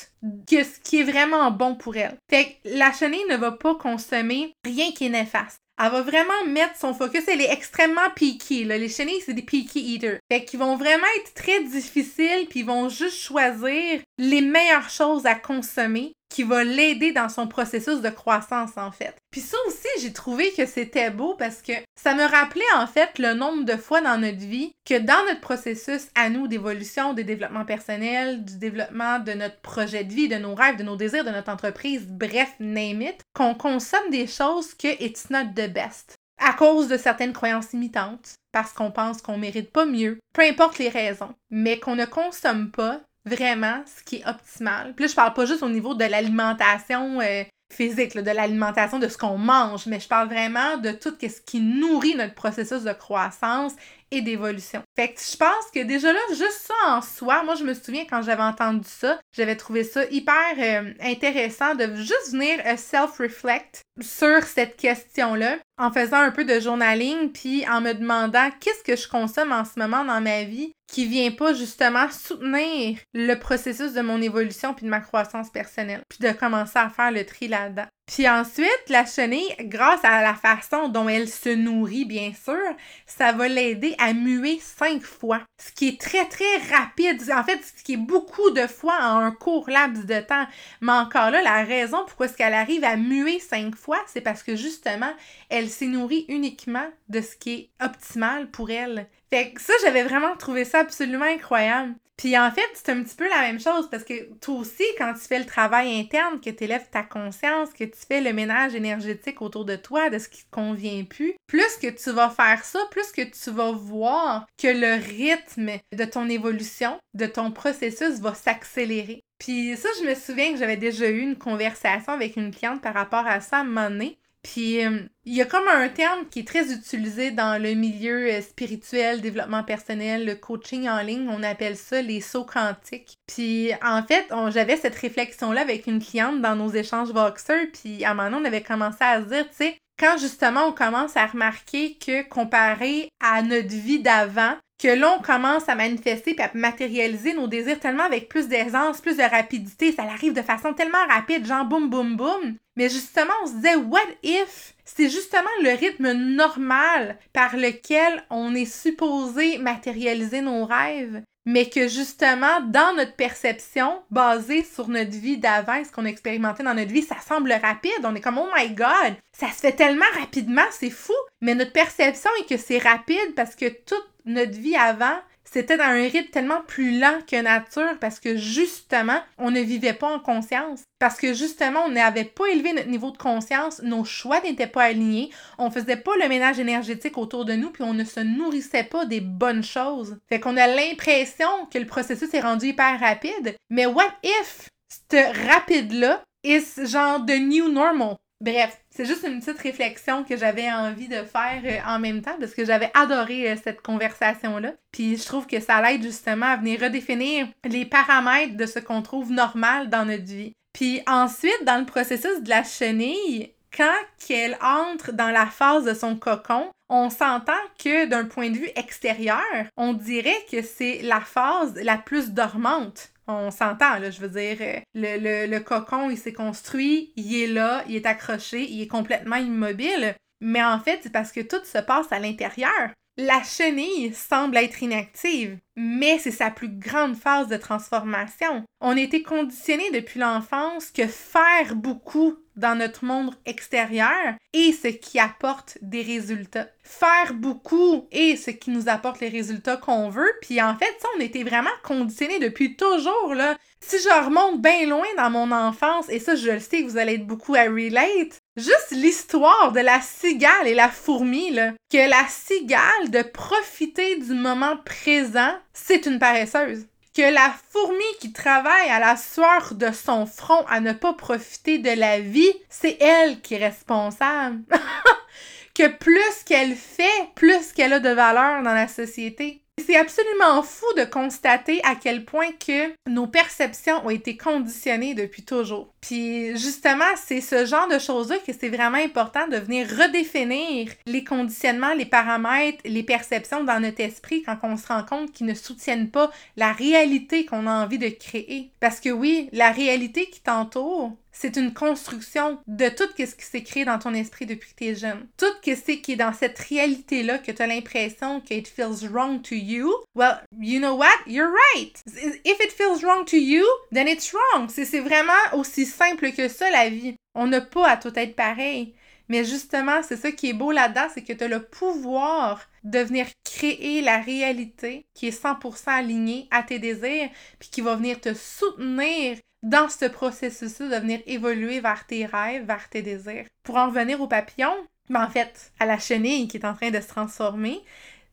que 0.50 0.64
ce 0.64 0.80
qui 0.80 1.00
est 1.00 1.04
vraiment 1.04 1.52
bon 1.52 1.76
pour 1.76 1.96
elle. 1.98 2.18
Fait 2.30 2.46
que 2.46 2.78
la 2.78 2.92
chenille 2.92 3.26
ne 3.30 3.38
va 3.38 3.52
pas 3.52 3.76
consommer 3.76 4.54
rien 4.64 4.92
qui 4.92 5.06
est 5.06 5.10
néfaste. 5.10 5.60
Elle 5.78 5.92
va 5.92 6.02
vraiment 6.02 6.46
mettre 6.48 6.78
son 6.78 6.94
focus. 6.94 7.28
Elle 7.28 7.42
est 7.42 7.52
extrêmement 7.52 8.10
picky. 8.16 8.64
Là. 8.64 8.78
Les 8.78 8.90
chenilles, 8.90 9.22
c'est 9.26 9.34
des 9.34 9.42
picky 9.42 9.96
eaters. 9.96 10.20
Fait 10.32 10.46
qu'ils 10.46 10.60
vont 10.60 10.78
vraiment 10.78 11.08
être 11.20 11.34
très 11.34 11.64
difficiles, 11.64 12.48
puis 12.50 12.62
ils 12.62 12.66
vont 12.66 12.88
juste 12.88 13.18
choisir 13.18 14.00
les 14.18 14.42
meilleures 14.42 14.90
choses 14.90 15.26
à 15.26 15.36
consommer 15.36 16.14
qui 16.30 16.44
va 16.44 16.64
l'aider 16.64 17.12
dans 17.12 17.30
son 17.30 17.48
processus 17.48 18.02
de 18.02 18.10
croissance 18.10 18.78
en 18.78 18.92
fait. 18.92 19.16
Puis 19.32 19.42
ça 19.42 19.58
aussi, 19.68 19.88
j'ai 20.02 20.14
trouvé 20.14 20.52
que 20.54 20.66
c'était 20.66 21.10
beau 21.10 21.36
parce 21.38 21.62
que 21.62 21.74
ça 21.96 22.14
me 22.14 22.24
rappelait 22.24 22.64
en 22.76 22.88
fait 22.88 23.20
le 23.20 23.34
nombre 23.34 23.64
de 23.64 23.78
fois 23.78 24.02
dans 24.02 24.18
notre 24.18 24.40
vie 24.40 24.72
que 24.86 24.98
dans 24.98 25.26
notre 25.28 25.42
processus 25.42 26.08
à 26.16 26.30
nous 26.30 26.48
d'évolution, 26.48 27.14
de 27.14 27.22
développement 27.22 27.66
personnel, 27.66 28.44
du 28.44 28.58
développement 28.58 29.20
de 29.20 29.34
notre 29.34 29.60
projet 29.62 30.04
de 30.04 30.14
vie, 30.14 30.28
de 30.28 30.36
nos 30.36 30.56
rêves, 30.56 30.78
de 30.78 30.84
nos 30.84 30.96
désirs, 30.96 31.26
de 31.26 31.30
notre 31.30 31.52
entreprise, 31.52 32.08
bref, 32.08 32.54
name 32.60 33.02
it, 33.02 33.22
qu'on 33.34 33.56
consomme 33.56 34.10
des 34.12 34.28
choses 34.28 34.74
que 34.74 35.02
it's 35.04 35.30
not 35.30 35.54
the 35.56 35.72
best 35.72 36.16
à 36.38 36.54
cause 36.54 36.88
de 36.88 36.98
certaines 36.98 37.34
croyances 37.34 37.74
imitantes, 37.74 38.36
parce 38.52 38.74
qu'on 38.74 38.92
pense 38.92 39.22
qu'on 39.22 39.38
mérite 39.38 39.72
pas 39.72 39.86
mieux, 39.86 40.20
peu 40.34 40.42
importe 40.42 40.80
les 40.80 40.90
raisons, 40.90 41.34
mais 41.50 41.80
qu'on 41.80 41.96
ne 41.96 42.06
consomme 42.06 42.72
pas 42.72 43.02
vraiment 43.26 43.84
ce 43.86 44.04
qui 44.04 44.18
est 44.18 44.28
optimal. 44.28 44.94
Puis 44.96 45.06
là, 45.06 45.10
je 45.10 45.16
parle 45.16 45.34
pas 45.34 45.46
juste 45.46 45.64
au 45.64 45.70
niveau 45.70 45.96
de 45.96 46.06
l'alimentation 46.06 47.20
euh, 47.22 47.44
physique, 47.74 48.16
de 48.16 48.32
l'alimentation 48.32 49.00
de 49.00 49.08
ce 49.08 49.18
qu'on 49.18 49.38
mange, 49.38 49.86
mais 49.88 50.00
je 50.00 50.08
parle 50.08 50.30
vraiment 50.30 50.78
de 50.78 50.92
tout 50.92 51.16
ce 51.20 51.42
qui 51.42 51.60
nourrit 51.60 52.16
notre 52.16 52.36
processus 52.36 52.84
de 52.84 52.94
croissance 52.94 53.74
et 54.12 54.22
d'évolution. 54.22 54.82
Fait 54.96 55.14
que 55.14 55.20
je 55.20 55.36
pense 55.36 55.72
que 55.74 55.84
déjà 55.84 56.14
là, 56.14 56.20
juste 56.30 56.68
ça 56.68 56.74
en 56.88 57.02
soi, 57.02 57.44
moi 57.44 57.56
je 57.56 57.64
me 57.64 57.74
souviens 57.74 58.06
quand 58.08 58.22
j'avais 58.22 58.44
entendu 58.44 58.88
ça, 58.88 59.20
j'avais 59.36 59.56
trouvé 59.56 59.84
ça 59.84 60.06
hyper 60.12 60.36
euh, 60.60 60.94
intéressant 61.02 61.76
de 61.76 61.96
juste 61.96 62.32
venir 62.32 62.60
euh, 62.66 62.78
self-reflect 62.78 63.82
sur 64.00 64.44
cette 64.44 64.78
question-là 64.78 65.58
en 65.78 65.92
faisant 65.92 66.20
un 66.20 66.32
peu 66.32 66.46
de 66.46 66.60
journaling 66.60 67.32
puis 67.32 67.68
en 67.68 67.82
me 67.82 67.94
demandant 67.94 68.50
qu'est-ce 68.60 68.84
que 68.84 68.96
je 68.96 69.10
consomme 69.10 69.52
en 69.52 69.66
ce 69.66 69.80
moment 69.80 70.06
dans 70.06 70.22
ma 70.22 70.44
vie 70.44 70.72
qui 70.88 71.06
vient 71.06 71.32
pas 71.32 71.54
justement 71.54 72.10
soutenir 72.12 73.00
le 73.14 73.36
processus 73.36 73.94
de 73.94 74.02
mon 74.02 74.22
évolution 74.22 74.74
puis 74.74 74.86
de 74.86 74.92
ma 74.92 75.00
croissance 75.00 75.50
personnelle 75.50 76.04
puis 76.10 76.20
de 76.20 76.32
commencer 76.32 76.78
à 76.80 76.90
faire 76.90 77.12
le 77.12 77.26
tri 77.26 77.48
là-dedans. 77.48 77.88
Puis 78.06 78.30
ensuite, 78.30 78.84
la 78.90 79.04
chenille, 79.04 79.56
grâce 79.62 80.04
à 80.04 80.22
la 80.22 80.36
façon 80.36 80.90
dont 80.90 81.10
elle 81.10 81.28
se 81.28 81.50
nourrit, 81.50 82.06
bien 82.06 82.34
sûr, 82.34 82.62
ça 83.08 83.32
va 83.32 83.48
l'aider 83.48 83.96
à 83.98 84.14
muer 84.14 84.60
cinq 84.62 85.02
fois. 85.02 85.42
Ce 85.60 85.72
qui 85.72 85.88
est 85.88 86.00
très, 86.00 86.26
très 86.26 86.58
rapide. 86.72 87.20
En 87.36 87.44
fait, 87.44 87.60
ce 87.64 87.84
qui 87.84 87.94
est 87.94 87.98
beaucoup 87.98 88.52
de 88.52 88.68
fois 88.68 88.98
en 89.02 89.18
un 89.18 89.32
court 89.32 89.68
laps 89.72 90.06
de 90.06 90.20
temps. 90.20 90.46
Mais 90.82 90.92
encore 90.92 91.32
là, 91.32 91.42
la 91.42 91.64
raison 91.64 92.06
pourquoi 92.06 92.28
est-ce 92.28 92.38
qu'elle 92.38 92.54
arrive 92.54 92.84
à 92.84 92.96
muer 92.96 93.40
cinq 93.40 93.76
fois, 93.76 93.98
c'est 94.06 94.22
parce 94.22 94.44
que 94.44 94.56
justement, 94.56 95.14
elle 95.50 95.70
s'est 95.70 95.88
nourrie 95.88 96.26
uniquement 96.30 96.88
de 97.10 97.22
ce 97.22 97.36
qui 97.36 97.54
est 97.54 97.70
optimal 97.84 98.52
pour 98.52 98.70
elle. 98.70 99.08
Que 99.44 99.62
ça, 99.62 99.74
j'avais 99.82 100.04
vraiment 100.04 100.36
trouvé 100.38 100.64
ça 100.64 100.80
absolument 100.80 101.26
incroyable. 101.26 101.94
Puis 102.18 102.38
en 102.38 102.50
fait, 102.50 102.66
c'est 102.74 102.90
un 102.90 103.04
petit 103.04 103.16
peu 103.16 103.28
la 103.28 103.42
même 103.42 103.60
chose 103.60 103.90
parce 103.90 104.06
que 104.06 104.34
toi 104.36 104.56
aussi, 104.56 104.84
quand 104.98 105.14
tu 105.14 105.28
fais 105.28 105.40
le 105.40 105.46
travail 105.46 106.00
interne, 106.00 106.40
que 106.40 106.50
tu 106.50 106.64
élèves 106.64 106.90
ta 106.90 107.04
conscience, 107.04 107.74
que 107.74 107.84
tu 107.84 108.00
fais 108.08 108.22
le 108.22 108.32
ménage 108.32 108.74
énergétique 108.74 109.42
autour 109.42 109.66
de 109.66 109.76
toi, 109.76 110.10
de 110.10 110.18
ce 110.18 110.30
qui 110.30 110.46
te 110.46 110.52
convient 110.52 111.04
plus, 111.04 111.34
plus 111.48 111.78
que 111.82 111.88
tu 111.88 112.12
vas 112.12 112.30
faire 112.30 112.64
ça, 112.64 112.80
plus 112.92 113.12
que 113.12 113.24
tu 113.24 113.52
vas 113.52 113.72
voir 113.72 114.46
que 114.58 114.68
le 114.68 114.94
rythme 114.94 115.72
de 115.94 116.06
ton 116.06 116.30
évolution, 116.30 116.98
de 117.14 117.26
ton 117.26 117.52
processus 117.52 118.20
va 118.22 118.34
s'accélérer. 118.34 119.22
Puis 119.38 119.76
ça, 119.76 119.90
je 120.00 120.08
me 120.08 120.16
souviens 120.16 120.54
que 120.54 120.60
j'avais 120.60 120.78
déjà 120.78 121.10
eu 121.10 121.20
une 121.20 121.38
conversation 121.38 122.14
avec 122.14 122.38
une 122.38 122.56
cliente 122.56 122.82
par 122.82 122.94
rapport 122.94 123.28
à 123.28 123.42
ça 123.42 123.60
à 123.60 123.64
moment. 123.66 124.12
Puis 124.46 124.86
euh, 124.86 125.00
il 125.26 125.34
y 125.34 125.42
a 125.42 125.46
comme 125.46 125.68
un 125.68 125.90
terme 125.90 126.28
qui 126.30 126.42
est 126.42 126.48
très 126.48 126.72
utilisé 126.72 127.32
dans 127.32 127.60
le 127.60 127.74
milieu 127.74 128.32
euh, 128.32 128.42
spirituel, 128.42 129.22
développement 129.22 129.64
personnel, 129.64 130.24
le 130.24 130.36
coaching 130.36 130.88
en 130.88 131.02
ligne, 131.02 131.28
on 131.30 131.42
appelle 131.42 131.76
ça 131.76 132.00
les 132.04 132.22
sauts 132.22 132.46
quantiques. 132.46 133.18
Puis 133.26 133.72
en 133.84 134.04
fait, 134.04 134.32
j'avais 134.52 134.78
cette 134.78 134.94
réflexion-là 134.96 135.62
avec 135.62 135.88
une 135.88 136.00
cliente 136.00 136.44
dans 136.44 136.56
nos 136.56 136.70
échanges 136.70 137.10
Voxer, 137.10 137.72
puis 137.74 138.06
à 138.06 138.12
un 138.12 138.14
moment 138.14 138.38
on 138.38 138.46
avait 138.46 138.62
commencé 138.62 139.00
à 139.02 139.20
se 139.24 139.30
dire, 139.30 139.50
tu 139.50 139.56
sais, 139.56 139.78
quand 139.98 140.18
justement 140.20 140.68
on 140.68 140.74
commence 140.74 141.18
à 141.18 141.26
remarquer 141.26 141.98
que 141.98 142.22
comparé 142.28 143.10
à 143.20 143.42
notre 143.42 143.70
vie 143.70 144.00
d'avant, 144.00 144.56
que 144.78 144.88
l'on 144.88 145.20
commence 145.20 145.70
à 145.70 145.76
manifester 145.76 146.36
et 146.38 146.42
à 146.42 146.52
matérialiser 146.54 147.34
nos 147.34 147.48
désirs 147.48 147.80
tellement 147.80 148.04
avec 148.04 148.28
plus 148.28 148.48
d'aisance, 148.48 149.02
plus 149.02 149.18
de 149.18 149.24
rapidité, 149.24 149.92
ça 149.92 150.04
arrive 150.04 150.34
de 150.34 150.42
façon 150.42 150.74
tellement 150.74 151.06
rapide, 151.10 151.46
genre 151.46 151.66
boum 151.66 151.90
boum 151.90 152.18
boum. 152.18 152.56
Mais 152.76 152.90
justement, 152.90 153.34
on 153.44 153.48
se 153.48 153.54
disait, 153.54 153.76
what 153.76 154.00
if 154.24 154.74
c'est 154.84 155.10
justement 155.10 155.50
le 155.64 155.72
rythme 155.72 156.12
normal 156.12 157.18
par 157.34 157.56
lequel 157.56 158.24
on 158.30 158.54
est 158.54 158.72
supposé 158.72 159.58
matérialiser 159.58 160.42
nos 160.42 160.66
rêves, 160.66 161.24
mais 161.46 161.70
que 161.70 161.88
justement, 161.88 162.62
dans 162.62 162.96
notre 162.96 163.16
perception, 163.16 164.02
basée 164.10 164.64
sur 164.64 164.88
notre 164.88 165.12
vie 165.12 165.38
d'avant, 165.38 165.84
ce 165.84 165.92
qu'on 165.92 166.06
a 166.06 166.10
expérimenté 166.10 166.64
dans 166.64 166.74
notre 166.74 166.92
vie, 166.92 167.04
ça 167.04 167.18
semble 167.20 167.52
rapide. 167.52 167.92
On 168.04 168.16
est 168.16 168.22
comme, 168.22 168.40
oh 168.40 168.50
my 168.56 168.70
god, 168.72 169.16
ça 169.32 169.50
se 169.50 169.60
fait 169.60 169.74
tellement 169.76 170.06
rapidement, 170.20 170.64
c'est 170.72 170.90
fou. 170.90 171.14
Mais 171.42 171.56
notre 171.56 171.72
perception 171.72 172.32
est 172.40 172.50
que 172.50 172.58
c'est 172.58 172.80
rapide 172.80 173.36
parce 173.36 173.56
que 173.56 173.70
toute 173.70 174.15
notre 174.26 174.58
vie 174.58 174.76
avant, 174.76 175.18
c'était 175.46 175.78
dans 175.78 175.86
un 175.86 176.08
rythme 176.08 176.32
tellement 176.32 176.62
plus 176.68 177.00
lent 177.00 177.20
que 177.30 177.42
nature 177.42 177.98
parce 178.02 178.20
que 178.20 178.36
justement, 178.36 179.20
on 179.38 179.52
ne 179.52 179.62
vivait 179.62 179.94
pas 179.94 180.14
en 180.14 180.20
conscience. 180.20 180.82
Parce 181.00 181.18
que 181.18 181.34
justement, 181.34 181.82
on 181.86 181.92
n'avait 181.92 182.26
pas 182.26 182.48
élevé 182.48 182.74
notre 182.74 182.90
niveau 182.90 183.12
de 183.12 183.18
conscience, 183.18 183.82
nos 183.82 184.04
choix 184.04 184.42
n'étaient 184.42 184.68
pas 184.68 184.84
alignés, 184.84 185.30
on 185.58 185.70
faisait 185.70 185.98
pas 185.98 186.12
le 186.22 186.28
ménage 186.28 186.60
énergétique 186.60 187.18
autour 187.18 187.46
de 187.46 187.54
nous, 187.54 187.70
puis 187.70 187.84
on 187.84 187.94
ne 187.94 188.04
se 188.04 188.20
nourrissait 188.20 188.84
pas 188.84 189.06
des 189.06 189.22
bonnes 189.22 189.64
choses. 189.64 190.18
Fait 190.28 190.40
qu'on 190.40 190.58
a 190.58 190.68
l'impression 190.68 191.48
que 191.72 191.78
le 191.78 191.86
processus 191.86 192.34
est 192.34 192.42
rendu 192.42 192.68
hyper 192.68 193.00
rapide, 193.00 193.56
mais 193.70 193.86
what 193.86 194.12
if 194.24 194.70
ce 194.90 195.48
rapide-là 195.48 196.24
est 196.44 196.86
genre 196.86 197.20
de 197.20 197.34
new 197.34 197.70
normal? 197.70 198.18
Bref, 198.46 198.80
c'est 198.92 199.06
juste 199.06 199.26
une 199.28 199.40
petite 199.40 199.60
réflexion 199.60 200.24
que 200.24 200.38
j'avais 200.38 200.72
envie 200.72 201.08
de 201.08 201.24
faire 201.24 201.64
euh, 201.66 201.80
en 201.90 201.98
même 201.98 202.22
temps 202.22 202.38
parce 202.40 202.54
que 202.54 202.64
j'avais 202.64 202.92
adoré 202.94 203.50
euh, 203.50 203.56
cette 203.62 203.82
conversation-là. 203.82 204.74
Puis 204.92 205.18
je 205.18 205.26
trouve 205.26 205.48
que 205.48 205.60
ça 205.60 205.82
l'aide 205.82 206.04
justement 206.04 206.46
à 206.46 206.58
venir 206.58 206.80
redéfinir 206.80 207.48
les 207.64 207.86
paramètres 207.86 208.56
de 208.56 208.68
ce 208.68 208.78
qu'on 208.78 209.02
trouve 209.02 209.32
normal 209.32 209.90
dans 209.90 210.06
notre 210.06 210.26
vie. 210.26 210.54
Puis 210.74 211.02
ensuite, 211.08 211.66
dans 211.66 211.80
le 211.80 211.88
processus 211.88 212.44
de 212.44 212.50
la 212.50 212.64
chenille, 212.64 213.52
quand 213.76 214.30
elle 214.30 214.60
entre 214.62 215.12
dans 215.12 215.32
la 215.32 215.48
phase 215.48 215.86
de 215.86 215.96
son 215.96 216.16
cocon, 216.16 216.70
on 216.88 217.10
s'entend 217.10 217.54
que 217.84 218.06
d'un 218.06 218.26
point 218.26 218.52
de 218.52 218.58
vue 218.58 218.70
extérieur, 218.76 219.66
on 219.76 219.94
dirait 219.94 220.46
que 220.52 220.62
c'est 220.62 221.02
la 221.02 221.20
phase 221.20 221.74
la 221.82 221.98
plus 221.98 222.30
dormante 222.30 223.10
On 223.28 223.52
s'entend, 223.52 223.98
là, 223.98 224.12
je 224.12 224.20
veux 224.20 224.30
dire, 224.30 224.58
euh, 224.62 224.80
le, 224.94 225.18
le, 225.18 225.52
le 225.52 225.60
cocon, 225.60 226.10
il 226.10 226.18
s'est 226.18 226.34
construit, 226.34 227.12
il 227.16 227.36
est 227.36 227.48
là, 227.48 227.84
il 227.88 227.96
est 227.96 228.06
accroché, 228.06 228.70
il 228.70 228.82
est 228.82 228.88
complètement 228.88 229.38
immobile. 229.38 230.16
Mais 230.42 230.64
en 230.64 230.80
fait, 230.80 231.00
c'est 231.02 231.12
parce 231.12 231.32
que 231.32 231.42
tout 231.42 231.64
se 231.64 231.80
passe 231.80 232.12
à 232.12 232.20
l'intérieur. 232.20 232.92
La 233.18 233.42
chenille 233.44 234.14
semble 234.14 234.58
être 234.58 234.84
inactive, 234.84 235.58
mais 235.78 236.20
c'est 236.20 236.32
sa 236.32 236.52
plus 236.52 236.68
grande 236.68 237.16
phase 237.16 237.48
de 237.48 237.56
transformation. 237.56 238.64
On 238.82 238.98
été 238.98 239.24
conditionné 239.24 239.90
depuis 239.92 240.20
l'enfance 240.20 240.92
que 240.92 241.08
faire 241.08 241.76
beaucoup 241.76 242.36
dans 242.56 242.76
notre 242.76 243.06
monde 243.06 243.34
extérieur 243.46 244.36
est 244.54 244.72
ce 244.72 244.88
qui 244.88 245.20
apporte 245.20 245.78
des 245.82 246.02
résultats. 246.02 246.68
Faire 246.84 247.34
beaucoup 247.34 248.08
est 248.12 248.36
ce 248.36 248.52
qui 248.52 248.70
nous 248.70 248.90
apporte 248.90 249.20
les 249.20 249.30
résultats 249.30 249.78
qu'on 249.78 250.10
veut. 250.10 250.32
Puis 250.42 250.62
en 250.62 250.76
fait, 250.78 250.94
ça, 251.00 251.08
on 251.18 251.20
était 251.20 251.44
vraiment 251.44 251.70
conditionné 251.84 252.40
depuis 252.40 252.76
toujours, 252.76 253.34
là. 253.36 253.58
Si 253.82 253.98
je 254.00 254.26
remonte 254.26 254.62
bien 254.62 254.88
loin 254.88 255.08
dans 255.18 255.30
mon 255.30 255.52
enfance, 255.52 256.10
et 256.10 256.20
ça, 256.20 256.36
je 256.36 256.52
le 256.52 256.60
sais 256.60 256.84
que 256.84 256.90
vous 256.90 256.98
allez 256.98 257.16
être 257.16 257.28
beaucoup 257.28 257.56
à 257.56 257.64
relate, 257.64 258.40
Juste 258.58 258.92
l'histoire 258.92 259.74
de 259.74 259.82
la 259.82 260.00
cigale 260.00 260.68
et 260.68 260.74
la 260.74 260.88
fourmi, 260.88 261.52
là, 261.52 261.74
que 261.92 262.10
la 262.10 262.26
cigale, 262.30 263.10
de 263.10 263.22
profiter 263.22 264.16
du 264.16 264.34
moment 264.34 264.78
présent, 264.78 265.54
c'est 265.74 266.06
une 266.06 266.20
paresseuse. 266.20 266.86
Que 267.16 267.34
la 267.34 267.54
fourmi 267.70 268.04
qui 268.20 268.34
travaille 268.34 268.90
à 268.90 269.00
la 269.00 269.16
sueur 269.16 269.74
de 269.74 269.92
son 269.92 270.26
front 270.26 270.66
à 270.68 270.82
ne 270.82 270.92
pas 270.92 271.14
profiter 271.14 271.78
de 271.78 271.92
la 271.92 272.20
vie, 272.20 272.54
c'est 272.70 273.02
elle 273.02 273.40
qui 273.40 273.54
est 273.54 273.66
responsable. 273.66 274.64
que 275.76 275.88
plus 275.88 276.44
qu'elle 276.46 276.76
fait, 276.76 277.30
plus 277.36 277.72
qu'elle 277.72 277.94
a 277.94 278.00
de 278.00 278.10
valeur 278.10 278.64
dans 278.64 278.74
la 278.74 278.90
société. 278.90 279.65
C'est 279.84 279.98
absolument 279.98 280.64
fou 280.64 280.86
de 280.98 281.04
constater 281.04 281.82
à 281.84 281.96
quel 281.96 282.24
point 282.24 282.52
que 282.66 282.94
nos 283.10 283.28
perceptions 283.28 284.06
ont 284.06 284.10
été 284.10 284.38
conditionnées 284.38 285.14
depuis 285.14 285.44
toujours. 285.44 285.90
Puis 286.00 286.58
justement, 286.58 287.04
c'est 287.18 287.42
ce 287.42 287.66
genre 287.66 287.88
de 287.90 288.00
choses-là 288.00 288.38
que 288.38 288.54
c'est 288.58 288.70
vraiment 288.70 288.98
important 288.98 289.48
de 289.48 289.58
venir 289.58 289.88
redéfinir 289.88 290.92
les 291.06 291.24
conditionnements, 291.26 291.94
les 291.94 292.06
paramètres, 292.06 292.80
les 292.86 293.04
perceptions 293.04 293.64
dans 293.64 293.82
notre 293.82 294.00
esprit 294.00 294.44
quand 294.44 294.58
on 294.64 294.78
se 294.78 294.88
rend 294.88 295.04
compte 295.04 295.34
qu'ils 295.34 295.48
ne 295.48 295.54
soutiennent 295.54 296.10
pas 296.10 296.32
la 296.56 296.72
réalité 296.72 297.46
qu'on 297.46 297.68
a 297.68 297.84
envie 297.84 298.00
de 298.00 298.10
créer. 298.10 298.72
Parce 298.80 299.02
que 299.02 299.10
oui, 299.10 299.50
la 299.52 299.72
réalité 299.72 300.30
qui 300.30 300.42
t'entoure, 300.42 301.12
c'est 301.38 301.58
une 301.58 301.74
construction 301.74 302.60
de 302.68 302.88
tout 302.88 303.10
ce 303.18 303.36
qui 303.36 303.46
s'est 303.46 303.64
créé 303.64 303.84
dans 303.84 304.00
ton 304.00 304.14
esprit 304.14 304.46
depuis 304.46 304.70
que 304.72 304.76
tu 304.78 304.86
es 304.86 304.96
jeune. 304.96 305.28
Tout 305.38 305.46
ce 305.64 305.92
qui 305.92 306.14
est 306.14 306.16
dans 306.16 306.34
cette 306.34 306.58
réalité-là 306.58 307.40
que 307.40 307.52
tu 307.52 307.62
as 307.62 307.68
l'impression 307.68 308.40
que 308.40 308.54
it 308.54 308.68
feels 308.68 309.08
wrong 309.12 309.42
to 309.42 309.54
you, 309.54 309.94
well, 310.16 310.40
you 310.60 310.80
know 310.80 310.96
what? 310.96 311.08
You're 311.28 311.52
right. 311.52 312.02
If 312.46 312.60
it 312.62 312.72
feels 312.72 313.04
wrong 313.04 313.26
to 313.26 313.38
you, 313.38 313.66
then 313.92 314.08
it's 314.08 314.34
wrong. 314.34 314.70
C'est 314.70 315.00
vraiment 315.00 315.34
aussi 315.54 315.86
simple 315.86 316.32
que 316.32 316.48
ça, 316.48 316.70
la 316.72 316.90
vie. 316.90 317.16
On 317.36 317.48
n'a 317.48 317.62
pas 317.62 317.90
à 317.90 317.98
tout 317.98 318.18
être 318.18 318.36
pareil. 318.36 318.94
Mais 319.28 319.44
justement, 319.44 320.04
c'est 320.04 320.18
ça 320.18 320.32
qui 320.32 320.50
est 320.50 320.54
beau 320.54 320.72
là-dedans, 320.72 321.08
c'est 321.14 321.24
que 321.24 321.34
tu 321.34 321.44
as 321.44 321.48
le 321.48 321.64
pouvoir 321.64 322.62
de 322.84 323.00
venir 323.00 323.26
créer 323.44 324.02
la 324.02 324.20
réalité 324.20 325.08
qui 325.16 325.28
est 325.28 325.44
100% 325.44 325.88
alignée 325.88 326.48
à 326.52 326.62
tes 326.62 326.78
désirs, 326.80 327.30
puis 327.60 327.70
qui 327.70 327.82
va 327.82 327.96
venir 327.96 328.22
te 328.22 328.34
soutenir 328.36 329.38
dans 329.66 329.90
ce 329.90 330.06
processus-là 330.06 331.00
de 331.00 331.02
venir 331.02 331.22
évoluer 331.26 331.80
vers 331.80 332.06
tes 332.06 332.26
rêves, 332.26 332.66
vers 332.66 332.88
tes 332.88 333.02
désirs. 333.02 333.46
Pour 333.64 333.78
en 333.78 333.88
revenir 333.88 334.22
au 334.22 334.28
papillon, 334.28 334.74
mais 335.10 335.20
ben, 335.20 335.26
en 335.26 335.30
fait, 335.30 335.72
à 335.80 335.88
la 335.88 335.98
chenille 335.98 336.48
qui 336.48 336.58
est 336.58 336.66
en 336.66 336.76
train 336.76 336.92
de 336.92 337.02
se 337.02 337.08
transformer, 337.08 337.82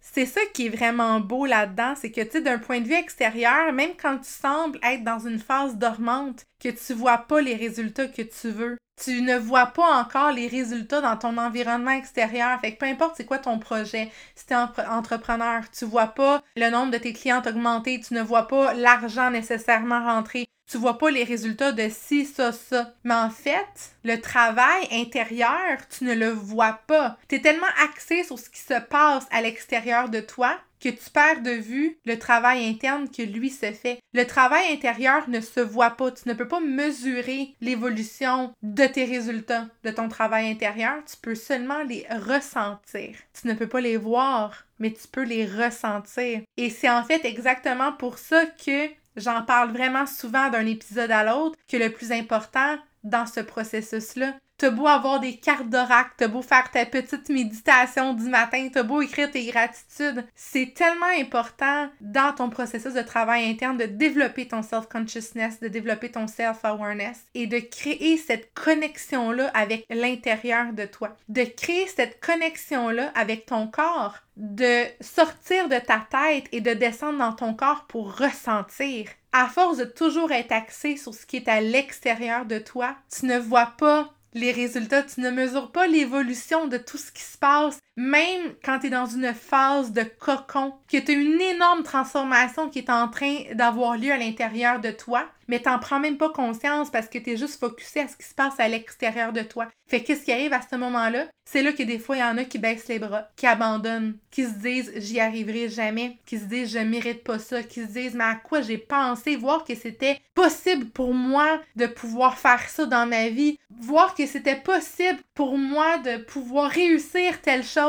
c'est 0.00 0.26
ça 0.26 0.40
qui 0.52 0.66
est 0.66 0.76
vraiment 0.76 1.20
beau 1.20 1.46
là-dedans, 1.46 1.94
c'est 1.96 2.10
que, 2.10 2.20
tu 2.20 2.32
sais, 2.32 2.40
d'un 2.42 2.58
point 2.58 2.80
de 2.80 2.88
vue 2.88 2.94
extérieur, 2.94 3.72
même 3.72 3.92
quand 4.00 4.18
tu 4.18 4.28
sembles 4.28 4.78
être 4.82 5.04
dans 5.04 5.20
une 5.20 5.38
phase 5.38 5.76
dormante, 5.76 6.44
que 6.60 6.68
tu 6.68 6.92
vois 6.92 7.18
pas 7.18 7.40
les 7.40 7.54
résultats 7.54 8.08
que 8.08 8.22
tu 8.22 8.50
veux, 8.50 8.76
tu 9.02 9.22
ne 9.22 9.38
vois 9.38 9.66
pas 9.66 10.00
encore 10.00 10.32
les 10.32 10.48
résultats 10.48 11.00
dans 11.00 11.16
ton 11.16 11.38
environnement 11.38 11.92
extérieur. 11.92 12.60
Fait 12.60 12.74
que 12.74 12.78
peu 12.78 12.86
importe 12.86 13.14
c'est 13.16 13.24
quoi 13.24 13.38
ton 13.38 13.58
projet, 13.58 14.10
si 14.34 14.44
tu 14.44 14.52
es 14.52 14.86
entrepreneur, 14.86 15.62
tu 15.70 15.86
vois 15.86 16.08
pas 16.08 16.42
le 16.56 16.68
nombre 16.68 16.90
de 16.92 16.98
tes 16.98 17.12
clients 17.12 17.42
augmenter, 17.46 18.00
tu 18.00 18.12
ne 18.12 18.22
vois 18.22 18.48
pas 18.48 18.74
l'argent 18.74 19.30
nécessairement 19.30 20.04
rentrer, 20.04 20.46
tu 20.72 20.78
vois 20.78 20.96
pas 20.96 21.10
les 21.10 21.24
résultats 21.24 21.72
de 21.72 21.88
ci, 21.90 22.24
ça, 22.24 22.50
ça. 22.50 22.94
Mais 23.04 23.14
en 23.14 23.28
fait, 23.28 23.94
le 24.04 24.18
travail 24.18 24.88
intérieur, 24.90 25.86
tu 25.88 26.04
ne 26.04 26.14
le 26.14 26.30
vois 26.30 26.80
pas. 26.86 27.18
Tu 27.28 27.34
es 27.34 27.40
tellement 27.40 27.66
axé 27.84 28.24
sur 28.24 28.38
ce 28.38 28.48
qui 28.48 28.60
se 28.60 28.80
passe 28.80 29.26
à 29.30 29.42
l'extérieur 29.42 30.08
de 30.08 30.20
toi 30.20 30.58
que 30.80 30.88
tu 30.88 31.10
perds 31.12 31.42
de 31.42 31.50
vue 31.50 31.98
le 32.06 32.18
travail 32.18 32.66
interne 32.66 33.08
que 33.08 33.22
lui 33.22 33.50
se 33.50 33.70
fait. 33.70 34.00
Le 34.14 34.26
travail 34.26 34.72
intérieur 34.72 35.28
ne 35.28 35.40
se 35.40 35.60
voit 35.60 35.90
pas. 35.90 36.10
Tu 36.10 36.26
ne 36.26 36.34
peux 36.34 36.48
pas 36.48 36.58
mesurer 36.58 37.54
l'évolution 37.60 38.52
de 38.62 38.86
tes 38.86 39.04
résultats 39.04 39.68
de 39.84 39.90
ton 39.90 40.08
travail 40.08 40.50
intérieur. 40.50 40.96
Tu 41.06 41.16
peux 41.18 41.34
seulement 41.34 41.82
les 41.84 42.06
ressentir. 42.26 43.14
Tu 43.38 43.46
ne 43.46 43.54
peux 43.54 43.68
pas 43.68 43.80
les 43.80 43.96
voir, 43.96 44.64
mais 44.78 44.90
tu 44.90 45.06
peux 45.06 45.22
les 45.22 45.46
ressentir. 45.46 46.40
Et 46.56 46.70
c'est 46.70 46.90
en 46.90 47.04
fait 47.04 47.24
exactement 47.24 47.92
pour 47.92 48.18
ça 48.18 48.46
que 48.46 48.88
J'en 49.16 49.42
parle 49.42 49.72
vraiment 49.72 50.06
souvent 50.06 50.50
d'un 50.50 50.66
épisode 50.66 51.10
à 51.10 51.24
l'autre 51.24 51.58
que 51.68 51.76
le 51.76 51.90
plus 51.90 52.12
important 52.12 52.78
dans 53.04 53.26
ce 53.26 53.40
processus-là, 53.40 54.34
T'as 54.62 54.70
beau 54.70 54.86
avoir 54.86 55.18
des 55.18 55.38
cartes 55.38 55.70
d'oracle, 55.70 56.12
t'as 56.16 56.28
beau 56.28 56.40
faire 56.40 56.70
ta 56.70 56.86
petite 56.86 57.28
méditation 57.30 58.14
du 58.14 58.28
matin, 58.28 58.68
t'as 58.72 58.84
beau 58.84 59.02
écrire 59.02 59.28
tes 59.28 59.44
gratitudes, 59.44 60.24
c'est 60.36 60.72
tellement 60.72 61.18
important 61.18 61.90
dans 62.00 62.32
ton 62.32 62.48
processus 62.48 62.94
de 62.94 63.02
travail 63.02 63.50
interne 63.50 63.76
de 63.76 63.86
développer 63.86 64.46
ton 64.46 64.62
self-consciousness, 64.62 65.58
de 65.58 65.66
développer 65.66 66.12
ton 66.12 66.28
self-awareness 66.28 67.24
et 67.34 67.48
de 67.48 67.58
créer 67.58 68.16
cette 68.16 68.54
connexion-là 68.54 69.50
avec 69.52 69.84
l'intérieur 69.90 70.72
de 70.72 70.84
toi, 70.84 71.16
de 71.28 71.42
créer 71.42 71.88
cette 71.88 72.24
connexion-là 72.24 73.10
avec 73.16 73.46
ton 73.46 73.66
corps, 73.66 74.14
de 74.36 74.84
sortir 75.00 75.68
de 75.68 75.80
ta 75.80 76.06
tête 76.08 76.46
et 76.52 76.60
de 76.60 76.72
descendre 76.72 77.18
dans 77.18 77.32
ton 77.32 77.54
corps 77.54 77.86
pour 77.88 78.16
ressentir. 78.16 79.08
À 79.32 79.48
force 79.48 79.78
de 79.78 79.84
toujours 79.84 80.30
être 80.30 80.52
axé 80.52 80.96
sur 80.96 81.14
ce 81.14 81.26
qui 81.26 81.38
est 81.38 81.48
à 81.48 81.60
l'extérieur 81.60 82.46
de 82.46 82.60
toi, 82.60 82.94
tu 83.10 83.26
ne 83.26 83.40
vois 83.40 83.72
pas 83.76 84.14
les 84.34 84.52
résultats, 84.52 85.02
tu 85.02 85.20
ne 85.20 85.30
mesures 85.30 85.72
pas 85.72 85.86
l'évolution 85.86 86.66
de 86.66 86.78
tout 86.78 86.98
ce 86.98 87.12
qui 87.12 87.22
se 87.22 87.38
passe, 87.38 87.78
même 87.96 88.54
quand 88.64 88.78
tu 88.78 88.86
es 88.86 88.90
dans 88.90 89.06
une 89.06 89.34
phase 89.34 89.92
de 89.92 90.02
cocon, 90.02 90.74
que 90.90 90.96
tu 90.98 91.12
une 91.12 91.40
énorme 91.40 91.82
transformation 91.82 92.70
qui 92.70 92.78
est 92.78 92.90
en 92.90 93.08
train 93.08 93.36
d'avoir 93.54 93.96
lieu 93.96 94.12
à 94.12 94.18
l'intérieur 94.18 94.80
de 94.80 94.90
toi, 94.90 95.26
mais 95.48 95.60
t'en 95.60 95.78
prends 95.78 96.00
même 96.00 96.16
pas 96.16 96.30
conscience 96.30 96.90
parce 96.90 97.08
que 97.08 97.18
tu 97.18 97.32
es 97.32 97.36
juste 97.36 97.60
focusé 97.60 98.00
à 98.00 98.08
ce 98.08 98.16
qui 98.16 98.24
se 98.24 98.34
passe 98.34 98.58
à 98.58 98.68
l'extérieur 98.68 99.32
de 99.32 99.42
toi. 99.42 99.68
Fait 99.86 100.02
qu'est-ce 100.02 100.24
qui 100.24 100.32
arrive 100.32 100.54
à 100.54 100.62
ce 100.62 100.76
moment-là? 100.76 101.26
C'est 101.44 101.62
là 101.62 101.72
que 101.72 101.82
des 101.82 101.98
fois, 101.98 102.16
il 102.16 102.20
y 102.20 102.24
en 102.24 102.38
a 102.38 102.44
qui 102.44 102.58
baissent 102.58 102.88
les 102.88 102.98
bras, 102.98 103.28
qui 103.36 103.46
abandonnent, 103.46 104.16
qui 104.30 104.44
se 104.44 104.54
disent 104.60 104.92
j'y 104.96 105.20
arriverai 105.20 105.68
jamais, 105.68 106.18
qui 106.24 106.38
se 106.38 106.44
disent 106.44 106.72
je 106.72 106.78
mérite 106.78 107.24
pas 107.24 107.38
ça, 107.38 107.62
qui 107.62 107.82
se 107.82 107.88
disent 107.88 108.14
mais 108.14 108.24
à 108.24 108.36
quoi 108.36 108.62
j'ai 108.62 108.78
pensé, 108.78 109.36
voir 109.36 109.64
que 109.64 109.74
c'était 109.74 110.20
possible 110.34 110.86
pour 110.86 111.12
moi 111.12 111.60
de 111.76 111.86
pouvoir 111.86 112.38
faire 112.38 112.66
ça 112.68 112.86
dans 112.86 113.06
ma 113.06 113.28
vie, 113.28 113.58
voir 113.68 114.14
que 114.14 114.26
c'était 114.26 114.56
possible 114.56 115.18
pour 115.34 115.58
moi 115.58 115.98
de 115.98 116.16
pouvoir 116.16 116.70
réussir 116.70 117.42
telle 117.42 117.64
chose. 117.64 117.81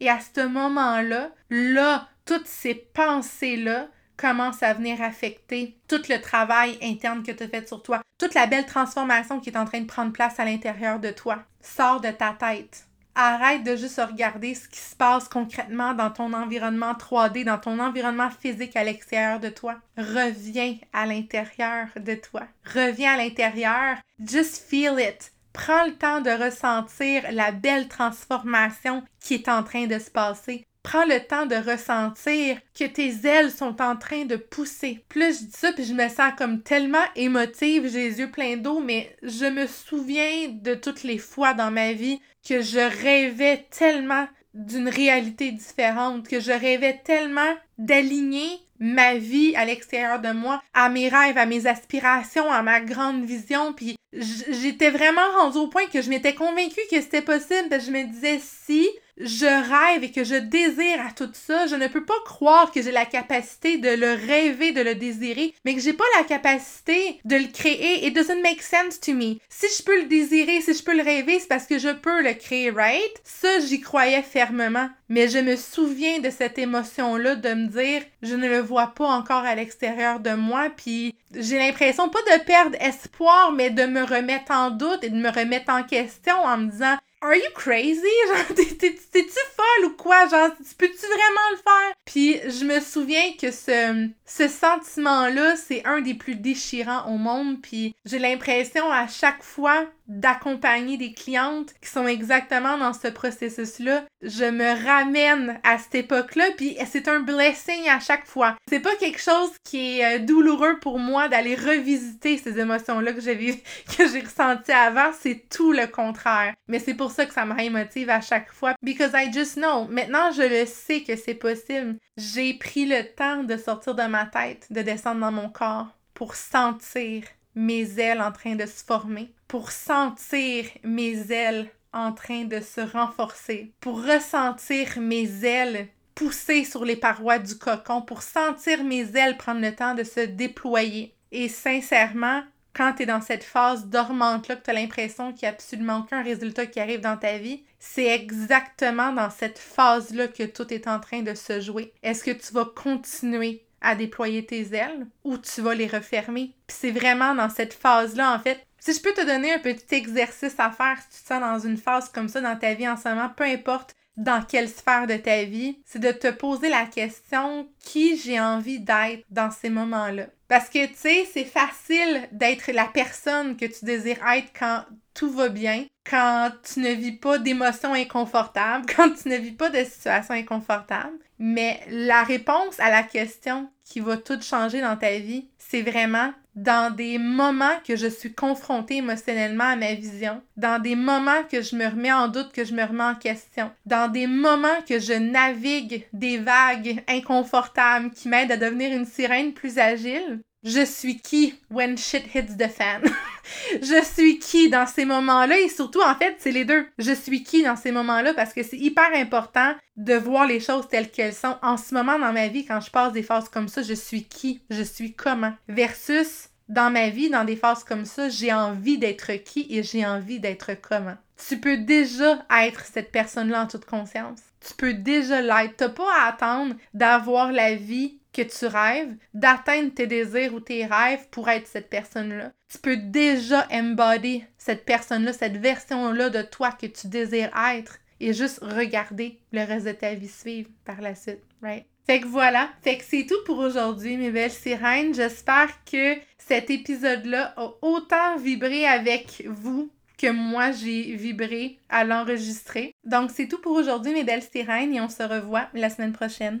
Et 0.00 0.08
à 0.08 0.18
ce 0.20 0.46
moment-là, 0.46 1.30
là, 1.50 2.08
toutes 2.24 2.46
ces 2.46 2.74
pensées-là 2.74 3.88
commencent 4.16 4.62
à 4.62 4.74
venir 4.74 5.00
affecter 5.02 5.78
tout 5.88 6.02
le 6.08 6.20
travail 6.20 6.78
interne 6.82 7.22
que 7.22 7.32
tu 7.32 7.42
as 7.42 7.48
fait 7.48 7.66
sur 7.66 7.82
toi, 7.82 8.02
toute 8.18 8.34
la 8.34 8.46
belle 8.46 8.66
transformation 8.66 9.40
qui 9.40 9.50
est 9.50 9.56
en 9.56 9.64
train 9.64 9.80
de 9.80 9.86
prendre 9.86 10.12
place 10.12 10.38
à 10.38 10.44
l'intérieur 10.44 11.00
de 11.00 11.10
toi. 11.10 11.42
Sors 11.62 12.00
de 12.00 12.10
ta 12.10 12.32
tête. 12.38 12.86
Arrête 13.14 13.64
de 13.64 13.76
juste 13.76 14.00
regarder 14.00 14.54
ce 14.54 14.68
qui 14.68 14.78
se 14.78 14.94
passe 14.94 15.28
concrètement 15.28 15.94
dans 15.94 16.10
ton 16.10 16.32
environnement 16.32 16.92
3D, 16.92 17.44
dans 17.44 17.58
ton 17.58 17.78
environnement 17.80 18.30
physique 18.30 18.76
à 18.76 18.84
l'extérieur 18.84 19.40
de 19.40 19.48
toi. 19.48 19.76
Reviens 19.96 20.76
à 20.92 21.06
l'intérieur 21.06 21.88
de 21.96 22.14
toi. 22.14 22.42
Reviens 22.64 23.14
à 23.14 23.16
l'intérieur. 23.16 23.96
Just 24.24 24.64
feel 24.68 24.94
it. 24.98 25.32
Prends 25.52 25.84
le 25.84 25.94
temps 25.94 26.20
de 26.20 26.30
ressentir 26.30 27.24
la 27.32 27.52
belle 27.52 27.88
transformation 27.88 29.02
qui 29.20 29.34
est 29.34 29.48
en 29.48 29.62
train 29.62 29.86
de 29.86 29.98
se 29.98 30.10
passer. 30.10 30.64
Prends 30.82 31.04
le 31.04 31.20
temps 31.20 31.44
de 31.44 31.56
ressentir 31.56 32.58
que 32.74 32.84
tes 32.84 33.26
ailes 33.26 33.50
sont 33.50 33.82
en 33.82 33.96
train 33.96 34.24
de 34.24 34.36
pousser. 34.36 35.04
Plus 35.08 35.40
je 35.40 35.44
dis 35.44 35.52
ça, 35.52 35.72
puis 35.72 35.84
je 35.84 35.92
me 35.92 36.08
sens 36.08 36.32
comme 36.38 36.62
tellement 36.62 37.04
émotive, 37.16 37.88
j'ai 37.90 38.08
les 38.08 38.20
yeux 38.20 38.30
pleins 38.30 38.56
d'eau, 38.56 38.80
mais 38.80 39.14
je 39.22 39.44
me 39.44 39.66
souviens 39.66 40.48
de 40.48 40.74
toutes 40.74 41.02
les 41.02 41.18
fois 41.18 41.52
dans 41.52 41.70
ma 41.70 41.92
vie 41.92 42.20
que 42.48 42.62
je 42.62 42.78
rêvais 42.78 43.66
tellement 43.70 44.26
d'une 44.54 44.88
réalité 44.88 45.52
différente, 45.52 46.26
que 46.26 46.40
je 46.40 46.50
rêvais 46.50 47.00
tellement 47.04 47.54
d'aligner 47.78 48.60
ma 48.80 49.14
vie 49.14 49.54
à 49.54 49.64
l'extérieur 49.64 50.20
de 50.20 50.32
moi, 50.32 50.62
à 50.72 50.88
mes 50.88 51.08
rêves, 51.08 51.38
à 51.38 51.46
mes 51.46 51.66
aspirations, 51.66 52.50
à 52.50 52.62
ma 52.62 52.80
grande 52.80 53.24
vision, 53.24 53.74
puis 53.74 53.96
j'étais 54.12 54.90
vraiment 54.90 55.20
rendue 55.38 55.58
au 55.58 55.68
point 55.68 55.86
que 55.86 56.02
je 56.02 56.08
m'étais 56.08 56.34
convaincue 56.34 56.80
que 56.90 57.00
c'était 57.00 57.22
possible, 57.22 57.68
parce 57.68 57.86
je 57.86 57.92
me 57.92 58.04
disais 58.04 58.40
si 58.42 58.88
je 59.20 59.44
rêve 59.46 60.02
et 60.02 60.10
que 60.10 60.24
je 60.24 60.34
désire 60.34 61.04
à 61.06 61.12
tout 61.12 61.30
ça, 61.32 61.66
je 61.66 61.76
ne 61.76 61.88
peux 61.88 62.04
pas 62.04 62.18
croire 62.24 62.72
que 62.72 62.82
j'ai 62.82 62.90
la 62.90 63.04
capacité 63.04 63.76
de 63.76 63.90
le 63.90 64.12
rêver, 64.12 64.72
de 64.72 64.80
le 64.80 64.94
désirer, 64.94 65.54
mais 65.64 65.74
que 65.74 65.80
j'ai 65.80 65.92
pas 65.92 66.04
la 66.16 66.24
capacité 66.24 67.20
de 67.24 67.36
le 67.36 67.52
créer. 67.52 68.06
It 68.06 68.14
doesn't 68.14 68.42
make 68.42 68.62
sense 68.62 68.98
to 69.00 69.12
me. 69.12 69.38
Si 69.48 69.66
je 69.76 69.82
peux 69.84 70.00
le 70.00 70.06
désirer, 70.06 70.60
si 70.62 70.74
je 70.74 70.82
peux 70.82 70.96
le 70.96 71.02
rêver, 71.02 71.38
c'est 71.38 71.48
parce 71.48 71.66
que 71.66 71.78
je 71.78 71.92
peux 71.92 72.22
le 72.22 72.32
créer, 72.34 72.70
right? 72.70 73.20
Ça, 73.24 73.60
j'y 73.60 73.80
croyais 73.80 74.22
fermement. 74.22 74.88
Mais 75.08 75.28
je 75.28 75.38
me 75.38 75.56
souviens 75.56 76.20
de 76.20 76.30
cette 76.30 76.58
émotion-là 76.58 77.34
de 77.34 77.52
me 77.52 77.66
dire, 77.66 78.02
je 78.22 78.34
ne 78.34 78.48
le 78.48 78.60
vois 78.60 78.88
pas 78.88 79.08
encore 79.08 79.44
à 79.44 79.54
l'extérieur 79.54 80.20
de 80.20 80.34
moi, 80.34 80.68
puis 80.74 81.14
j'ai 81.34 81.58
l'impression 81.58 82.08
pas 82.08 82.20
de 82.22 82.44
perdre 82.44 82.76
espoir, 82.80 83.52
mais 83.52 83.70
de 83.70 83.84
me 83.84 84.02
remettre 84.02 84.52
en 84.52 84.70
doute 84.70 85.02
et 85.02 85.10
de 85.10 85.20
me 85.20 85.30
remettre 85.30 85.72
en 85.72 85.82
question 85.82 86.36
en 86.36 86.58
me 86.58 86.70
disant, 86.70 86.96
Are 87.22 87.34
you 87.34 87.50
crazy? 87.54 88.00
Genre, 88.28 88.56
t'es-tu 88.56 89.40
folle 89.56 89.86
ou 89.86 89.90
quoi? 89.96 90.26
Genre, 90.28 90.50
peux-tu 90.78 91.06
vraiment 91.06 91.50
le 91.50 91.56
faire? 91.56 91.94
Puis 92.06 92.40
je 92.50 92.64
me 92.64 92.80
souviens 92.80 93.32
que 93.38 93.50
ce, 93.50 94.08
ce 94.24 94.48
sentiment-là, 94.48 95.56
c'est 95.56 95.84
un 95.86 96.00
des 96.00 96.14
plus 96.14 96.34
déchirants 96.34 97.12
au 97.12 97.18
monde. 97.18 97.60
Puis 97.60 97.94
j'ai 98.06 98.18
l'impression 98.18 98.90
à 98.90 99.06
chaque 99.06 99.42
fois 99.42 99.84
d'accompagner 100.10 100.96
des 100.96 101.12
clientes 101.12 101.72
qui 101.80 101.88
sont 101.88 102.06
exactement 102.06 102.76
dans 102.76 102.92
ce 102.92 103.06
processus-là. 103.06 104.04
Je 104.22 104.44
me 104.44 104.84
ramène 104.84 105.60
à 105.62 105.78
cette 105.78 105.94
époque-là, 105.94 106.46
puis 106.56 106.76
c'est 106.90 107.06
un 107.06 107.20
blessing 107.20 107.88
à 107.88 108.00
chaque 108.00 108.26
fois. 108.26 108.56
C'est 108.68 108.80
pas 108.80 108.96
quelque 108.96 109.20
chose 109.20 109.50
qui 109.62 110.00
est 110.00 110.16
euh, 110.16 110.18
douloureux 110.18 110.80
pour 110.80 110.98
moi 110.98 111.28
d'aller 111.28 111.54
revisiter 111.54 112.38
ces 112.38 112.58
émotions-là 112.58 113.12
que 113.12 113.20
j'ai 113.20 113.36
que 113.96 114.08
j'ai 114.08 114.20
ressenties 114.20 114.72
avant, 114.72 115.12
c'est 115.18 115.48
tout 115.48 115.72
le 115.72 115.86
contraire. 115.86 116.54
Mais 116.66 116.80
c'est 116.80 116.94
pour 116.94 117.12
ça 117.12 117.24
que 117.24 117.32
ça 117.32 117.46
me 117.46 117.54
rémotive 117.54 118.10
à 118.10 118.20
chaque 118.20 118.52
fois 118.52 118.74
because 118.82 119.12
I 119.14 119.32
just 119.32 119.54
know. 119.54 119.86
Maintenant, 119.88 120.32
je 120.32 120.42
le 120.42 120.66
sais 120.66 121.02
que 121.02 121.14
c'est 121.14 121.34
possible. 121.34 121.96
J'ai 122.16 122.54
pris 122.54 122.84
le 122.84 123.04
temps 123.14 123.44
de 123.44 123.56
sortir 123.56 123.94
de 123.94 124.02
ma 124.02 124.26
tête, 124.26 124.66
de 124.70 124.82
descendre 124.82 125.20
dans 125.20 125.32
mon 125.32 125.48
corps 125.48 125.88
pour 126.14 126.34
sentir 126.34 127.22
mes 127.60 128.00
ailes 128.00 128.22
en 128.22 128.32
train 128.32 128.54
de 128.56 128.66
se 128.66 128.82
former, 128.84 129.30
pour 129.46 129.70
sentir 129.70 130.64
mes 130.82 131.30
ailes 131.30 131.70
en 131.92 132.12
train 132.12 132.44
de 132.44 132.60
se 132.60 132.80
renforcer, 132.80 133.72
pour 133.80 134.02
ressentir 134.02 134.98
mes 135.00 135.44
ailes 135.44 135.88
pousser 136.14 136.64
sur 136.64 136.84
les 136.84 136.96
parois 136.96 137.38
du 137.38 137.56
cocon, 137.56 138.02
pour 138.02 138.22
sentir 138.22 138.84
mes 138.84 139.16
ailes 139.16 139.36
prendre 139.36 139.60
le 139.60 139.74
temps 139.74 139.94
de 139.94 140.04
se 140.04 140.20
déployer. 140.20 141.14
Et 141.32 141.48
sincèrement, 141.48 142.42
quand 142.74 142.92
tu 142.92 143.02
es 143.02 143.06
dans 143.06 143.22
cette 143.22 143.44
phase 143.44 143.86
dormante-là, 143.86 144.56
que 144.56 144.64
tu 144.64 144.70
as 144.70 144.74
l'impression 144.74 145.32
qu'il 145.32 145.42
n'y 145.42 145.48
a 145.48 145.52
absolument 145.52 145.98
aucun 146.00 146.22
résultat 146.22 146.66
qui 146.66 146.78
arrive 146.78 147.00
dans 147.00 147.16
ta 147.16 147.38
vie, 147.38 147.64
c'est 147.78 148.06
exactement 148.06 149.12
dans 149.12 149.30
cette 149.30 149.58
phase-là 149.58 150.28
que 150.28 150.44
tout 150.44 150.72
est 150.72 150.86
en 150.86 151.00
train 151.00 151.22
de 151.22 151.34
se 151.34 151.60
jouer. 151.60 151.92
Est-ce 152.02 152.22
que 152.22 152.30
tu 152.30 152.52
vas 152.52 152.66
continuer 152.66 153.64
à 153.80 153.94
déployer 153.94 154.44
tes 154.44 154.74
ailes 154.74 155.06
ou 155.24 155.38
tu 155.38 155.60
vas 155.60 155.74
les 155.74 155.86
refermer. 155.86 156.52
Puis 156.66 156.76
c'est 156.80 156.90
vraiment 156.90 157.34
dans 157.34 157.48
cette 157.48 157.74
phase-là, 157.74 158.34
en 158.34 158.38
fait. 158.38 158.66
Si 158.78 158.94
je 158.94 159.00
peux 159.00 159.12
te 159.12 159.26
donner 159.26 159.52
un 159.52 159.58
petit 159.58 159.94
exercice 159.94 160.58
à 160.58 160.70
faire 160.70 160.98
si 161.02 161.18
tu 161.18 161.22
te 161.22 161.28
sens 161.28 161.40
dans 161.40 161.58
une 161.58 161.76
phase 161.76 162.08
comme 162.08 162.28
ça 162.28 162.40
dans 162.40 162.56
ta 162.56 162.74
vie 162.74 162.88
en 162.88 162.96
ce 162.96 163.08
moment, 163.08 163.30
peu 163.36 163.44
importe 163.44 163.94
dans 164.16 164.42
quelle 164.42 164.68
sphère 164.68 165.06
de 165.06 165.16
ta 165.16 165.44
vie, 165.44 165.78
c'est 165.84 165.98
de 165.98 166.12
te 166.12 166.30
poser 166.30 166.68
la 166.68 166.84
question 166.84 167.68
qui 167.82 168.16
j'ai 168.18 168.40
envie 168.40 168.80
d'être 168.80 169.24
dans 169.30 169.50
ces 169.50 169.70
moments-là? 169.70 170.26
Parce 170.48 170.68
que, 170.68 170.84
tu 170.86 170.94
sais, 170.96 171.28
c'est 171.32 171.44
facile 171.44 172.28
d'être 172.32 172.72
la 172.72 172.86
personne 172.86 173.56
que 173.56 173.66
tu 173.66 173.84
désires 173.84 174.26
être 174.34 174.52
quand 174.58 174.84
tout 175.14 175.30
va 175.30 175.48
bien, 175.48 175.86
quand 176.08 176.50
tu 176.62 176.80
ne 176.80 176.90
vis 176.90 177.12
pas 177.12 177.38
d'émotions 177.38 177.94
inconfortables, 177.94 178.84
quand 178.96 179.10
tu 179.10 179.28
ne 179.28 179.36
vis 179.36 179.52
pas 179.52 179.70
de 179.70 179.84
situations 179.84 180.34
inconfortables. 180.34 181.18
Mais 181.42 181.80
la 181.88 182.22
réponse 182.22 182.78
à 182.80 182.90
la 182.90 183.02
question 183.02 183.70
qui 183.82 184.00
va 184.00 184.18
tout 184.18 184.40
changer 184.42 184.82
dans 184.82 184.96
ta 184.96 185.18
vie, 185.18 185.48
c'est 185.56 185.80
vraiment 185.80 186.34
dans 186.54 186.94
des 186.94 187.16
moments 187.16 187.78
que 187.86 187.96
je 187.96 188.08
suis 188.08 188.34
confrontée 188.34 188.96
émotionnellement 188.96 189.64
à 189.64 189.76
ma 189.76 189.94
vision, 189.94 190.42
dans 190.58 190.82
des 190.82 190.96
moments 190.96 191.42
que 191.50 191.62
je 191.62 191.76
me 191.76 191.86
remets 191.86 192.12
en 192.12 192.28
doute, 192.28 192.52
que 192.52 192.64
je 192.64 192.74
me 192.74 192.84
remets 192.84 193.04
en 193.04 193.14
question, 193.14 193.70
dans 193.86 194.10
des 194.10 194.26
moments 194.26 194.82
que 194.86 194.98
je 194.98 195.14
navigue 195.14 196.06
des 196.12 196.36
vagues 196.36 197.02
inconfortables 197.08 198.10
qui 198.10 198.28
m'aident 198.28 198.52
à 198.52 198.56
devenir 198.58 198.94
une 198.94 199.06
sirène 199.06 199.54
plus 199.54 199.78
agile, 199.78 200.40
je 200.62 200.84
suis 200.84 201.18
qui 201.20 201.54
when 201.70 201.96
shit 201.96 202.24
hits 202.34 202.56
the 202.58 202.68
fan? 202.68 203.02
je 203.82 204.02
suis 204.04 204.38
qui 204.38 204.68
dans 204.68 204.86
ces 204.86 205.04
moments-là? 205.04 205.58
Et 205.58 205.68
surtout, 205.68 206.02
en 206.02 206.14
fait, 206.14 206.36
c'est 206.38 206.52
les 206.52 206.64
deux. 206.64 206.86
Je 206.98 207.12
suis 207.12 207.42
qui 207.42 207.62
dans 207.62 207.76
ces 207.76 207.92
moments-là? 207.92 208.34
Parce 208.34 208.52
que 208.52 208.62
c'est 208.62 208.76
hyper 208.76 209.10
important 209.14 209.74
de 209.96 210.14
voir 210.14 210.46
les 210.46 210.60
choses 210.60 210.88
telles 210.88 211.10
qu'elles 211.10 211.34
sont. 211.34 211.56
En 211.62 211.76
ce 211.76 211.94
moment 211.94 212.18
dans 212.18 212.32
ma 212.32 212.48
vie, 212.48 212.64
quand 212.64 212.80
je 212.80 212.90
passe 212.90 213.12
des 213.12 213.22
phases 213.22 213.48
comme 213.48 213.68
ça, 213.68 213.82
je 213.82 213.94
suis 213.94 214.24
qui? 214.24 214.60
Je 214.70 214.82
suis 214.82 215.14
comment? 215.14 215.54
Versus 215.68 216.48
dans 216.68 216.90
ma 216.90 217.08
vie, 217.08 217.30
dans 217.30 217.44
des 217.44 217.56
phases 217.56 217.82
comme 217.82 218.04
ça, 218.04 218.28
j'ai 218.28 218.52
envie 218.52 218.98
d'être 218.98 219.32
qui 219.42 219.66
et 219.70 219.82
j'ai 219.82 220.06
envie 220.06 220.40
d'être 220.40 220.72
comment? 220.80 221.16
Tu 221.48 221.58
peux 221.58 221.78
déjà 221.78 222.44
être 222.62 222.84
cette 222.84 223.10
personne-là 223.10 223.62
en 223.62 223.66
toute 223.66 223.86
conscience. 223.86 224.38
Tu 224.60 224.74
peux 224.74 224.92
déjà 224.92 225.40
l'être. 225.40 225.76
T'as 225.76 225.88
pas 225.88 226.12
à 226.20 226.28
attendre 226.28 226.74
d'avoir 226.92 227.50
la 227.50 227.74
vie 227.74 228.19
que 228.32 228.42
tu 228.42 228.66
rêves, 228.66 229.14
d'atteindre 229.34 229.92
tes 229.92 230.06
désirs 230.06 230.54
ou 230.54 230.60
tes 230.60 230.86
rêves 230.86 231.26
pour 231.30 231.48
être 231.48 231.66
cette 231.66 231.90
personne-là. 231.90 232.52
Tu 232.70 232.78
peux 232.78 232.96
déjà 232.96 233.66
embody 233.72 234.44
cette 234.58 234.84
personne-là, 234.84 235.32
cette 235.32 235.56
version-là 235.56 236.30
de 236.30 236.42
toi 236.42 236.72
que 236.72 236.86
tu 236.86 237.08
désires 237.08 237.50
être 237.74 237.98
et 238.20 238.32
juste 238.32 238.60
regarder 238.62 239.38
le 239.52 239.64
reste 239.64 239.86
de 239.86 239.92
ta 239.92 240.14
vie 240.14 240.28
suivre 240.28 240.68
par 240.84 241.00
la 241.00 241.14
suite, 241.14 241.42
right? 241.62 241.86
Fait 242.06 242.20
que 242.20 242.26
voilà, 242.26 242.70
fait 242.82 242.98
que 242.98 243.04
c'est 243.04 243.26
tout 243.26 243.42
pour 243.46 243.58
aujourd'hui, 243.58 244.16
mes 244.16 244.30
belles 244.30 244.50
sirènes. 244.50 245.14
J'espère 245.14 245.84
que 245.84 246.16
cet 246.38 246.70
épisode-là 246.70 247.54
a 247.56 247.70
autant 247.82 248.36
vibré 248.36 248.84
avec 248.84 249.44
vous 249.46 249.90
que 250.18 250.30
moi 250.30 250.72
j'ai 250.72 251.14
vibré 251.14 251.78
à 251.88 252.04
l'enregistrer. 252.04 252.94
Donc 253.04 253.30
c'est 253.30 253.48
tout 253.48 253.60
pour 253.60 253.72
aujourd'hui, 253.72 254.12
mes 254.12 254.24
belles 254.24 254.42
sirènes, 254.42 254.92
et 254.92 255.00
on 255.00 255.08
se 255.08 255.22
revoit 255.22 255.68
la 255.72 255.88
semaine 255.88 256.12
prochaine. 256.12 256.60